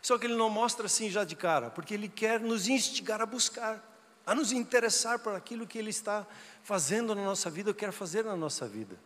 Só 0.00 0.16
que 0.16 0.26
ele 0.26 0.36
não 0.36 0.48
mostra 0.48 0.86
assim 0.86 1.10
já 1.10 1.24
de 1.24 1.34
cara, 1.34 1.70
porque 1.70 1.94
ele 1.94 2.08
quer 2.08 2.40
nos 2.40 2.68
instigar 2.68 3.20
a 3.20 3.26
buscar, 3.26 3.82
a 4.24 4.34
nos 4.34 4.52
interessar 4.52 5.18
por 5.18 5.34
aquilo 5.34 5.66
que 5.66 5.78
ele 5.78 5.90
está 5.90 6.26
fazendo 6.62 7.14
na 7.14 7.24
nossa 7.24 7.50
vida, 7.50 7.70
ou 7.70 7.74
quer 7.74 7.92
fazer 7.92 8.24
na 8.24 8.36
nossa 8.36 8.68
vida. 8.68 8.96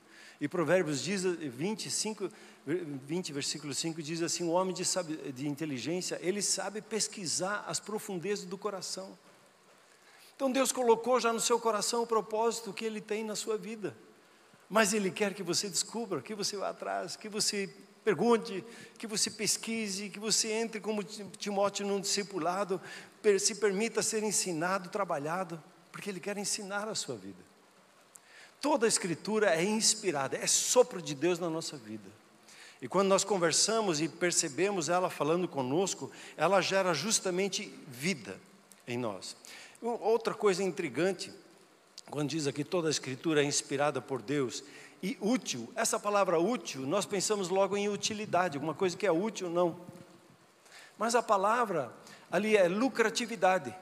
E 0.42 0.48
Provérbios 0.48 1.02
diz, 1.02 1.22
25, 1.22 2.28
20, 2.66 3.33
versículo 3.33 3.72
5 3.72 4.02
diz 4.02 4.20
assim: 4.20 4.44
O 4.44 4.50
homem 4.50 4.74
de, 4.74 4.85
de 5.33 5.48
inteligência, 5.48 6.18
ele 6.20 6.42
sabe 6.42 6.83
pesquisar 6.83 7.64
as 7.66 7.81
profundezas 7.81 8.44
do 8.44 8.59
coração. 8.59 9.16
Então 10.37 10.52
Deus 10.52 10.70
colocou 10.70 11.18
já 11.18 11.33
no 11.33 11.40
seu 11.40 11.59
coração 11.59 12.02
o 12.02 12.07
propósito 12.07 12.72
que 12.72 12.85
ele 12.85 13.00
tem 13.00 13.24
na 13.24 13.37
sua 13.37 13.57
vida 13.57 13.96
mas 14.72 14.94
Ele 14.94 15.11
quer 15.11 15.35
que 15.35 15.42
você 15.42 15.68
descubra, 15.68 16.22
que 16.22 16.35
você 16.35 16.57
vá 16.57 16.70
atrás, 16.70 17.14
que 17.14 17.28
você 17.28 17.68
pergunte, 18.02 18.64
que 18.96 19.07
você 19.07 19.31
pesquise, 19.31 20.09
que 20.09 20.18
você 20.18 20.50
entre 20.50 20.81
como 20.81 21.05
Timóteo 21.05 21.87
num 21.87 22.00
discipulado, 22.00 22.81
se 23.38 23.57
permita 23.57 24.00
ser 24.00 24.22
ensinado, 24.22 24.88
trabalhado, 24.88 25.62
porque 25.92 26.09
Ele 26.09 26.18
quer 26.18 26.38
ensinar 26.38 26.88
a 26.88 26.94
sua 26.94 27.16
vida. 27.16 27.52
Toda 28.62 28.87
a 28.87 28.88
Escritura 28.88 29.51
é 29.55 29.62
inspirada, 29.62 30.38
é 30.38 30.46
sopro 30.46 31.03
de 31.03 31.14
Deus 31.14 31.38
na 31.38 31.51
nossa 31.51 31.77
vida. 31.77 32.09
E 32.81 32.88
quando 32.88 33.09
nós 33.09 33.25
conversamos 33.25 34.01
e 34.01 34.09
percebemos 34.09 34.88
ela 34.88 35.11
falando 35.11 35.46
conosco, 35.46 36.11
ela 36.37 36.62
gera 36.62 36.94
justamente 36.94 37.70
vida 37.87 38.40
em 38.88 38.96
nós. 38.96 39.37
Outra 39.83 40.33
coisa 40.33 40.62
intrigante 40.62 41.31
quando 42.11 42.29
diz 42.29 42.46
aqui 42.46 42.62
toda 42.62 42.88
a 42.88 42.90
escritura 42.90 43.42
é 43.42 43.44
inspirada 43.44 44.01
por 44.01 44.20
Deus 44.20 44.62
e 45.03 45.16
útil, 45.20 45.68
essa 45.75 45.98
palavra 45.98 46.38
útil, 46.38 46.83
nós 46.83 47.07
pensamos 47.07 47.48
logo 47.48 47.77
em 47.77 47.88
utilidade, 47.88 48.57
alguma 48.57 48.75
coisa 48.75 48.96
que 48.96 49.07
é 49.07 49.11
útil, 49.11 49.48
não. 49.51 49.81
Mas 50.96 51.14
a 51.14 51.22
palavra 51.22 51.90
ali 52.31 52.57
é 52.57 52.68
lucratividade. 52.68 53.75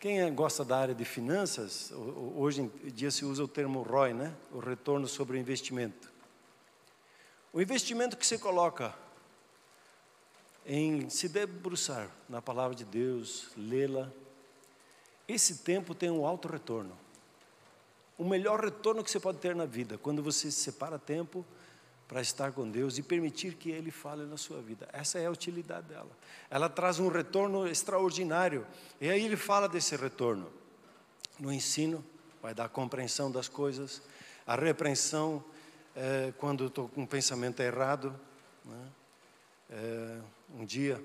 Quem 0.00 0.32
gosta 0.32 0.64
da 0.64 0.78
área 0.78 0.94
de 0.94 1.04
finanças, 1.04 1.92
hoje 2.36 2.60
em 2.60 2.68
dia 2.90 3.10
se 3.10 3.24
usa 3.24 3.42
o 3.42 3.48
termo 3.48 3.82
ROI, 3.82 4.14
né? 4.14 4.32
O 4.52 4.60
retorno 4.60 5.08
sobre 5.08 5.36
o 5.36 5.40
investimento. 5.40 6.08
O 7.52 7.60
investimento 7.60 8.16
que 8.16 8.24
você 8.24 8.38
coloca 8.38 8.94
em 10.64 11.10
se 11.10 11.28
debruçar 11.28 12.08
na 12.28 12.40
palavra 12.40 12.76
de 12.76 12.84
Deus, 12.84 13.48
lê-la, 13.56 14.08
esse 15.26 15.58
tempo 15.58 15.96
tem 15.96 16.10
um 16.10 16.24
alto 16.24 16.46
retorno. 16.46 16.96
O 18.16 18.24
melhor 18.24 18.60
retorno 18.60 19.02
que 19.02 19.10
você 19.10 19.18
pode 19.18 19.38
ter 19.38 19.56
na 19.56 19.66
vida, 19.66 19.98
quando 19.98 20.22
você 20.22 20.48
separa 20.48 20.96
tempo 20.96 21.44
para 22.08 22.22
estar 22.22 22.52
com 22.52 22.68
Deus 22.68 22.96
e 22.96 23.02
permitir 23.02 23.54
que 23.54 23.70
Ele 23.70 23.90
fale 23.90 24.24
na 24.24 24.36
sua 24.36 24.60
vida. 24.62 24.88
Essa 24.92 25.18
é 25.18 25.26
a 25.26 25.30
utilidade 25.30 25.86
dela. 25.86 26.10
Ela 26.50 26.68
traz 26.68 26.98
um 26.98 27.08
retorno 27.08 27.68
extraordinário. 27.68 28.66
E 29.00 29.08
aí 29.10 29.24
ele 29.24 29.36
fala 29.36 29.68
desse 29.68 29.94
retorno. 29.94 30.50
No 31.38 31.52
ensino, 31.52 32.04
vai 32.42 32.54
dar 32.54 32.68
compreensão 32.70 33.30
das 33.30 33.46
coisas. 33.46 34.00
A 34.46 34.56
repreensão, 34.56 35.44
é, 35.94 36.32
quando 36.38 36.66
estou 36.66 36.88
com 36.88 37.02
um 37.02 37.06
pensamento 37.06 37.60
errado. 37.60 38.18
Né? 38.64 38.88
É, 39.70 40.20
um 40.54 40.64
dia, 40.64 40.98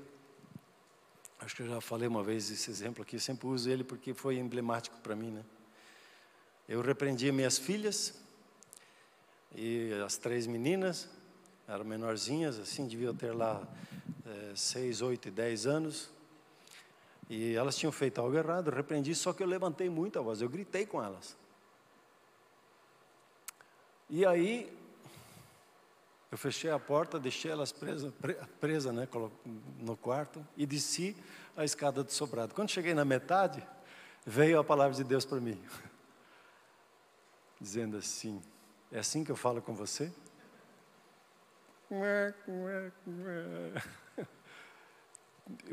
Acho 1.44 1.58
que 1.58 1.62
eu 1.64 1.68
já 1.68 1.82
falei 1.82 2.08
uma 2.08 2.24
vez 2.24 2.50
esse 2.50 2.72
exemplo 2.72 3.04
aqui, 3.04 3.18
eu 3.18 3.20
sempre 3.20 3.48
uso 3.48 3.70
ele 3.70 3.84
porque 3.84 4.14
foi 4.14 4.38
emblemático 4.38 4.96
para 5.04 5.14
mim, 5.14 5.30
né? 5.30 5.44
Eu 6.70 6.82
repreendi 6.82 7.30
minhas 7.34 7.58
filhas 7.58 8.14
e 9.56 9.94
as 10.06 10.18
três 10.18 10.48
meninas, 10.48 11.10
eram 11.68 11.86
menorzinhas, 11.86 12.60
assim, 12.60 12.88
deviam 12.88 13.16
ter 13.16 13.32
lá 13.32 13.62
é, 14.26 14.54
seis, 14.56 15.02
oito 15.02 15.28
e 15.28 15.32
dez 15.32 15.66
anos. 15.66 16.10
E 17.30 17.56
elas 17.56 17.78
tinham 17.78 17.92
feito 17.92 18.20
algo 18.20 18.36
errado, 18.36 18.70
eu 18.70 18.76
repreendi, 18.76 19.16
só 19.16 19.32
que 19.32 19.42
eu 19.42 19.48
levantei 19.48 19.90
muito 19.90 20.20
a 20.20 20.22
voz, 20.22 20.42
eu 20.42 20.50
gritei 20.50 20.86
com 20.86 21.02
elas. 21.02 21.38
E 24.10 24.26
aí 24.26 24.72
eu 26.32 26.38
fechei 26.38 26.70
a 26.70 26.80
porta, 26.80 27.20
deixei 27.20 27.52
elas 27.52 27.72
presas, 27.72 28.12
presa, 28.60 28.92
né, 28.92 29.08
no 29.80 29.96
quarto 29.96 30.46
e 30.58 30.66
desci 30.66 31.16
a 31.56 31.64
escada 31.64 32.04
do 32.04 32.12
sobrado. 32.12 32.54
Quando 32.54 32.70
cheguei 32.70 32.94
na 32.94 33.06
metade, 33.06 33.66
veio 34.26 34.60
a 34.60 34.64
palavra 34.64 34.96
de 34.96 35.04
Deus 35.04 35.26
para 35.26 35.40
mim, 35.40 35.62
dizendo 37.62 37.98
assim: 37.98 38.42
É 38.94 39.00
assim 39.00 39.24
que 39.24 39.32
eu 39.32 39.36
falo 39.36 39.60
com 39.60 39.74
você? 39.74 40.14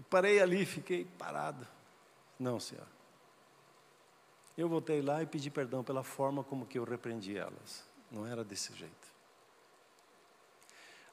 Parei 0.09 0.41
ali, 0.41 0.65
fiquei 0.65 1.05
parado. 1.05 1.69
Não, 2.39 2.59
Senhor. 2.59 2.87
Eu 4.57 4.71
voltei 4.71 5.03
lá 5.03 5.23
e 5.23 5.27
pedi 5.27 5.51
perdão 5.51 5.85
pela 5.85 6.03
forma 6.03 6.43
como 6.43 6.65
que 6.65 6.79
eu 6.79 6.85
repreendi 6.85 7.37
elas. 7.37 7.85
Não 8.11 8.27
era 8.27 8.43
desse 8.43 8.75
jeito. 8.75 9.09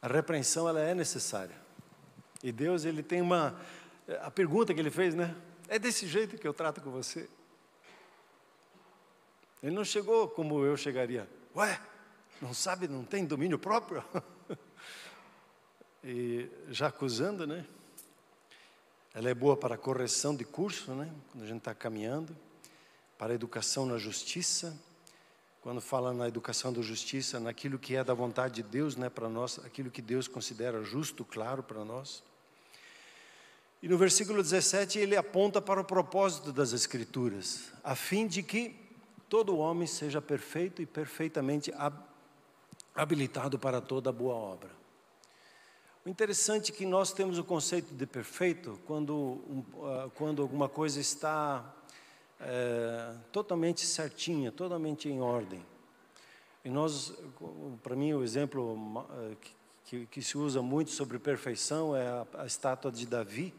A 0.02 0.08
repreensão 0.08 0.68
ela 0.70 0.80
é 0.80 0.96
necessária. 0.96 1.56
E 2.42 2.54
Deus 2.54 2.86
ele 2.86 3.04
tem 3.04 3.22
uma 3.22 3.60
a 4.22 4.32
pergunta 4.32 4.74
que 4.74 4.80
ele 4.80 4.92
fez, 4.92 5.14
né? 5.14 5.36
É 5.68 5.78
desse 5.78 6.08
jeito 6.08 6.38
que 6.38 6.48
eu 6.48 6.54
trato 6.54 6.80
com 6.80 6.90
você. 6.90 7.30
Ele 9.62 9.76
não 9.76 9.84
chegou 9.84 10.30
como 10.30 10.64
eu 10.64 10.78
chegaria. 10.78 11.30
Ué, 11.54 11.78
não 12.42 12.54
sabe, 12.54 12.88
não 12.88 13.04
tem 13.04 13.26
domínio 13.26 13.58
próprio? 13.58 14.04
e 16.04 16.50
já 16.70 16.88
acusando, 16.88 17.48
né? 17.48 17.66
Ela 19.14 19.30
é 19.30 19.34
boa 19.34 19.58
para 19.58 19.78
correção 19.78 20.36
de 20.36 20.46
curso, 20.46 20.94
né? 20.94 21.12
Quando 21.32 21.44
a 21.44 21.48
gente 21.48 21.58
está 21.58 21.74
caminhando, 21.74 22.36
para 23.18 23.34
educação 23.34 23.86
na 23.86 23.98
justiça, 23.98 24.78
quando 25.62 25.82
fala 25.82 26.14
na 26.14 26.28
educação 26.28 26.72
da 26.72 26.82
justiça, 26.82 27.40
naquilo 27.40 27.80
que 27.80 27.96
é 27.96 28.04
da 28.04 28.14
vontade 28.14 28.56
de 28.56 28.64
Deus, 28.64 28.96
né, 28.96 29.10
para 29.10 29.28
nós, 29.28 29.60
aquilo 29.66 29.90
que 29.90 30.02
Deus 30.02 30.28
considera 30.28 30.84
justo, 30.84 31.26
claro 31.26 31.64
para 31.64 31.84
nós. 31.84 32.24
E 33.82 33.90
no 33.90 33.98
versículo 33.98 34.42
17 34.42 34.98
ele 35.00 35.16
aponta 35.16 35.62
para 35.62 35.82
o 35.82 35.84
propósito 35.84 36.54
das 36.54 36.74
Escrituras, 36.74 37.72
a 37.84 37.96
fim 37.96 38.28
de 38.28 38.44
que 38.44 38.76
todo 39.28 39.58
homem 39.58 39.88
seja 39.88 40.22
perfeito 40.22 40.82
e 40.82 40.86
perfeitamente 40.86 41.72
habilitado 42.98 43.60
para 43.60 43.80
toda 43.80 44.12
boa 44.12 44.34
obra. 44.34 44.72
O 46.04 46.10
interessante 46.10 46.72
é 46.72 46.76
que 46.76 46.86
nós 46.86 47.14
temos 47.14 47.38
o 47.38 47.44
conceito 47.44 47.94
de 47.94 48.06
perfeito 48.08 48.80
quando, 48.86 49.40
ah, 49.84 50.10
quando 50.16 50.42
alguma 50.42 50.68
coisa 50.68 51.00
está 51.00 51.76
é, 52.40 53.14
totalmente 53.32 53.86
certinha, 53.86 54.52
totalmente 54.52 55.10
em 55.10 55.22
ordem. 55.22 55.64
E 56.64 56.70
nós, 56.70 57.14
para 57.84 57.96
mim, 57.96 58.14
o 58.14 58.24
exemplo 58.24 59.06
eh, 59.12 59.36
que, 59.86 60.06
que, 60.08 60.22
se 60.22 60.38
usa 60.38 60.62
muito 60.62 60.92
sobre 60.92 61.18
perfeição 61.18 61.96
é 61.96 62.06
a, 62.06 62.28
a 62.40 62.46
estátua 62.46 62.92
de 62.92 63.06
Davi, 63.06 63.54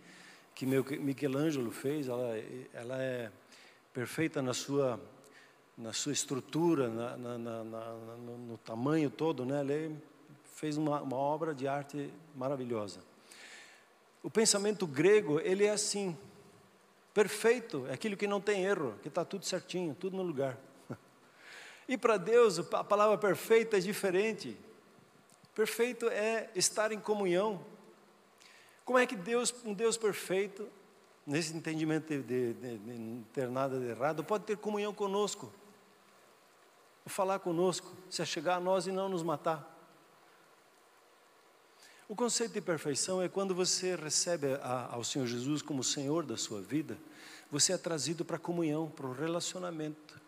que 0.54 0.66
Michelangelo 0.66 1.70
fez. 1.70 2.06
Ela, 2.06 2.36
ela 2.72 3.02
é 3.02 3.30
perfeita 3.94 4.42
na 4.42 4.52
sua 4.52 5.00
na 5.78 5.92
sua 5.92 6.12
estrutura, 6.12 6.88
na, 6.88 7.16
na, 7.16 7.38
na, 7.38 7.64
no, 7.64 8.58
tamanho 8.58 9.08
todo, 9.08 9.44
né? 9.44 9.60
Ele 9.60 9.96
fez 10.56 10.76
uma, 10.76 11.00
uma 11.00 11.16
obra 11.16 11.54
de 11.54 11.68
arte 11.68 12.12
maravilhosa. 12.34 13.00
O 14.20 14.28
pensamento 14.28 14.88
grego 14.88 15.38
ele 15.38 15.64
é 15.64 15.70
assim, 15.70 16.18
perfeito, 17.14 17.86
é 17.86 17.92
aquilo 17.92 18.16
que 18.16 18.26
não 18.26 18.40
tem 18.40 18.64
erro, 18.64 18.98
que 19.00 19.08
está 19.08 19.24
tudo 19.24 19.46
certinho, 19.46 19.94
tudo 19.94 20.16
no 20.16 20.22
lugar. 20.22 20.58
E 21.90 21.96
para 21.96 22.18
Deus 22.18 22.58
a 22.58 22.84
palavra 22.84 23.16
perfeita 23.16 23.78
é 23.78 23.80
diferente. 23.80 24.54
Perfeito 25.54 26.06
é 26.10 26.50
estar 26.54 26.92
em 26.92 27.00
comunhão. 27.00 27.64
Como 28.84 28.98
é 28.98 29.06
que 29.06 29.16
Deus, 29.16 29.54
um 29.64 29.72
Deus 29.72 29.96
perfeito, 29.96 30.68
nesse 31.26 31.56
entendimento 31.56 32.08
de, 32.08 32.22
de, 32.22 32.52
de, 32.52 32.78
de 32.78 32.98
não 32.98 33.22
ter 33.32 33.48
nada 33.48 33.78
de 33.78 33.86
errado, 33.86 34.22
pode 34.22 34.44
ter 34.44 34.58
comunhão 34.58 34.92
conosco? 34.92 35.50
Falar 37.08 37.38
conosco, 37.38 37.96
se 38.10 38.24
chegar 38.26 38.56
a 38.56 38.60
nós 38.60 38.86
e 38.86 38.92
não 38.92 39.08
nos 39.08 39.22
matar. 39.22 39.76
O 42.08 42.16
conceito 42.16 42.54
de 42.54 42.60
perfeição 42.60 43.20
é 43.20 43.28
quando 43.28 43.54
você 43.54 43.94
recebe 43.94 44.54
a, 44.62 44.88
ao 44.94 45.04
Senhor 45.04 45.26
Jesus 45.26 45.60
como 45.60 45.84
Senhor 45.84 46.24
da 46.24 46.36
sua 46.36 46.60
vida, 46.60 46.98
você 47.50 47.72
é 47.72 47.78
trazido 47.78 48.24
para 48.24 48.36
a 48.36 48.40
comunhão, 48.40 48.88
para 48.88 49.06
o 49.06 49.12
relacionamento. 49.12 50.18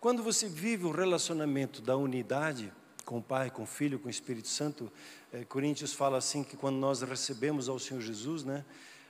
Quando 0.00 0.22
você 0.22 0.48
vive 0.48 0.84
o 0.84 0.90
relacionamento 0.90 1.80
da 1.80 1.96
unidade 1.96 2.72
com 3.04 3.18
o 3.18 3.22
Pai, 3.22 3.50
com 3.50 3.62
o 3.62 3.66
Filho, 3.66 3.98
com 3.98 4.08
o 4.08 4.10
Espírito 4.10 4.48
Santo, 4.48 4.90
eh, 5.32 5.44
Coríntios 5.44 5.92
fala 5.92 6.18
assim 6.18 6.42
que 6.42 6.56
quando 6.56 6.76
nós 6.76 7.00
recebemos 7.02 7.68
ao 7.68 7.78
Senhor 7.78 8.00
Jesus, 8.00 8.44
né, 8.44 8.64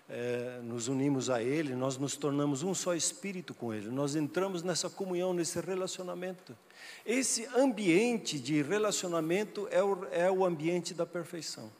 é, 0.08 0.60
nos 0.62 0.88
unimos 0.88 1.30
a 1.30 1.42
Ele, 1.42 1.74
nós 1.74 1.96
nos 1.96 2.16
tornamos 2.16 2.62
um 2.62 2.74
só 2.74 2.94
espírito 2.94 3.54
com 3.54 3.72
Ele, 3.72 3.88
nós 3.88 4.14
entramos 4.14 4.62
nessa 4.62 4.90
comunhão, 4.90 5.32
nesse 5.32 5.60
relacionamento. 5.60 6.56
Esse 7.06 7.46
ambiente 7.56 8.38
de 8.38 8.62
relacionamento 8.62 9.66
é 9.70 9.82
o, 9.82 10.04
é 10.10 10.30
o 10.30 10.44
ambiente 10.44 10.92
da 10.92 11.06
perfeição, 11.06 11.70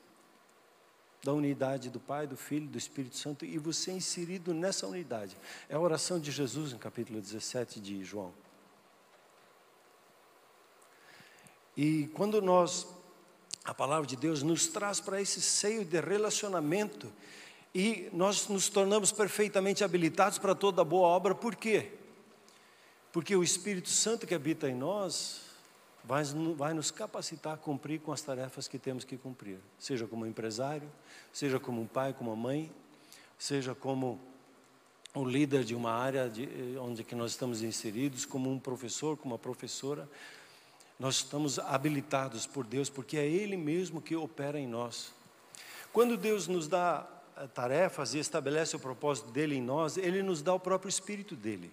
da 1.23 1.33
unidade 1.33 1.91
do 1.91 2.01
Pai, 2.01 2.27
do 2.27 2.37
Filho, 2.37 2.67
do 2.67 2.79
Espírito 2.79 3.17
Santo, 3.17 3.45
e 3.45 3.59
você 3.59 3.91
é 3.91 3.95
inserido 3.95 4.55
nessa 4.55 4.87
unidade. 4.87 5.37
É 5.69 5.75
a 5.75 5.81
oração 5.81 6.19
de 6.19 6.31
Jesus 6.31 6.73
no 6.73 6.79
capítulo 6.79 7.21
17 7.21 7.81
de 7.81 8.05
João. 8.05 8.33
E 11.77 12.07
quando 12.15 12.41
nós, 12.41 12.87
a 13.65 13.75
palavra 13.75 14.07
de 14.07 14.17
Deus 14.17 14.43
nos 14.43 14.69
traz 14.69 15.01
para 15.01 15.21
esse 15.21 15.43
seio 15.43 15.85
de 15.85 16.01
relacionamento, 16.01 17.13
e 17.75 18.09
nós 18.13 18.47
nos 18.49 18.69
tornamos 18.69 19.11
perfeitamente 19.11 19.83
habilitados 19.83 20.39
para 20.39 20.55
toda 20.55 20.85
boa 20.85 21.09
obra, 21.09 21.35
por 21.35 21.57
quê? 21.57 21.91
Porque 23.13 23.35
o 23.35 23.43
Espírito 23.43 23.89
Santo 23.89 24.27
que 24.27 24.35
habita 24.35 24.69
em 24.69 24.75
nós 24.75 25.43
vai, 26.05 26.23
vai 26.57 26.73
nos 26.73 26.93
capacitar 26.93 27.55
a 27.55 27.57
cumprir 27.57 28.01
com 28.01 28.13
as 28.13 28.23
tarefas 28.23 28.69
que 28.69 28.79
temos 28.79 29.05
que 29.05 29.17
cumprir, 29.17 29.59
seja 29.79 30.07
como 30.07 30.25
empresário, 30.25 30.89
seja 31.33 31.59
como 31.59 31.81
um 31.81 31.87
pai, 31.87 32.13
como 32.13 32.31
uma 32.31 32.41
mãe, 32.41 32.71
seja 33.37 33.75
como 33.75 34.21
o 35.13 35.25
líder 35.25 35.65
de 35.65 35.75
uma 35.75 35.93
área 35.93 36.29
de, 36.29 36.49
onde 36.79 37.03
que 37.03 37.15
nós 37.15 37.33
estamos 37.33 37.63
inseridos, 37.63 38.25
como 38.25 38.51
um 38.51 38.59
professor, 38.59 39.17
como 39.17 39.35
uma 39.35 39.39
professora, 39.39 40.09
nós 40.99 41.17
estamos 41.17 41.59
habilitados 41.59 42.47
por 42.47 42.65
Deus, 42.65 42.89
porque 42.89 43.17
é 43.17 43.27
Ele 43.27 43.57
mesmo 43.57 44.01
que 44.01 44.15
opera 44.15 44.59
em 44.59 44.67
nós. 44.67 45.13
Quando 45.93 46.17
Deus 46.17 46.49
nos 46.49 46.67
dá 46.67 47.07
tarefas 47.53 48.15
e 48.15 48.19
estabelece 48.19 48.77
o 48.77 48.81
propósito 48.81 49.31
dele 49.31 49.57
em 49.57 49.63
nós, 49.63 49.97
ele 49.97 50.23
nos 50.23 50.43
dá 50.43 50.55
o 50.55 50.61
próprio 50.61 50.89
Espírito 50.89 51.35
dele. 51.35 51.73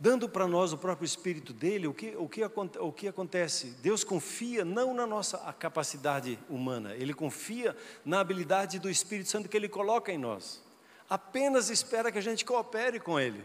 Dando 0.00 0.28
para 0.28 0.46
nós 0.46 0.72
o 0.72 0.78
próprio 0.78 1.04
Espírito 1.04 1.52
dele, 1.52 1.88
o 1.88 1.94
que, 1.94 2.14
o, 2.16 2.28
que, 2.28 2.40
o 2.44 2.92
que 2.92 3.08
acontece? 3.08 3.76
Deus 3.82 4.04
confia 4.04 4.64
não 4.64 4.94
na 4.94 5.06
nossa 5.06 5.38
capacidade 5.54 6.38
humana, 6.48 6.94
ele 6.94 7.12
confia 7.12 7.76
na 8.04 8.20
habilidade 8.20 8.78
do 8.78 8.88
Espírito 8.88 9.28
Santo 9.28 9.48
que 9.48 9.56
ele 9.56 9.68
coloca 9.68 10.12
em 10.12 10.18
nós. 10.18 10.62
Apenas 11.10 11.68
espera 11.68 12.12
que 12.12 12.18
a 12.18 12.22
gente 12.22 12.44
coopere 12.44 13.00
com 13.00 13.18
ele. 13.18 13.44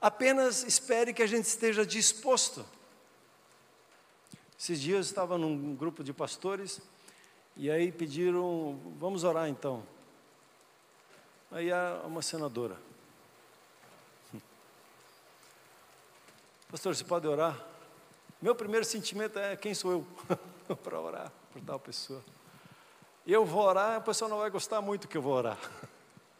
Apenas 0.00 0.62
espere 0.62 1.12
que 1.12 1.22
a 1.22 1.26
gente 1.26 1.46
esteja 1.46 1.84
disposto. 1.84 2.64
Esses 4.56 4.80
dias 4.80 4.96
eu 4.96 5.00
estava 5.00 5.36
num 5.36 5.74
grupo 5.74 6.04
de 6.04 6.12
pastores 6.12 6.80
e 7.56 7.68
aí 7.68 7.90
pediram, 7.90 8.78
vamos 8.98 9.24
orar 9.24 9.48
então. 9.48 9.82
Aí 11.50 11.72
há 11.72 12.02
uma 12.04 12.20
senadora. 12.20 12.76
Pastor, 16.70 16.94
você 16.94 17.04
pode 17.04 17.26
orar? 17.26 17.58
Meu 18.42 18.54
primeiro 18.54 18.84
sentimento 18.84 19.38
é 19.38 19.56
quem 19.56 19.72
sou 19.72 19.92
eu 19.92 20.76
para 20.76 21.00
orar 21.00 21.32
por 21.52 21.62
tal 21.62 21.80
pessoa. 21.80 22.22
Eu 23.26 23.44
vou 23.44 23.62
orar, 23.62 23.96
a 23.96 24.00
pessoa 24.00 24.28
não 24.28 24.38
vai 24.38 24.50
gostar 24.50 24.80
muito 24.82 25.08
que 25.08 25.16
eu 25.16 25.22
vou 25.22 25.32
orar. 25.32 25.58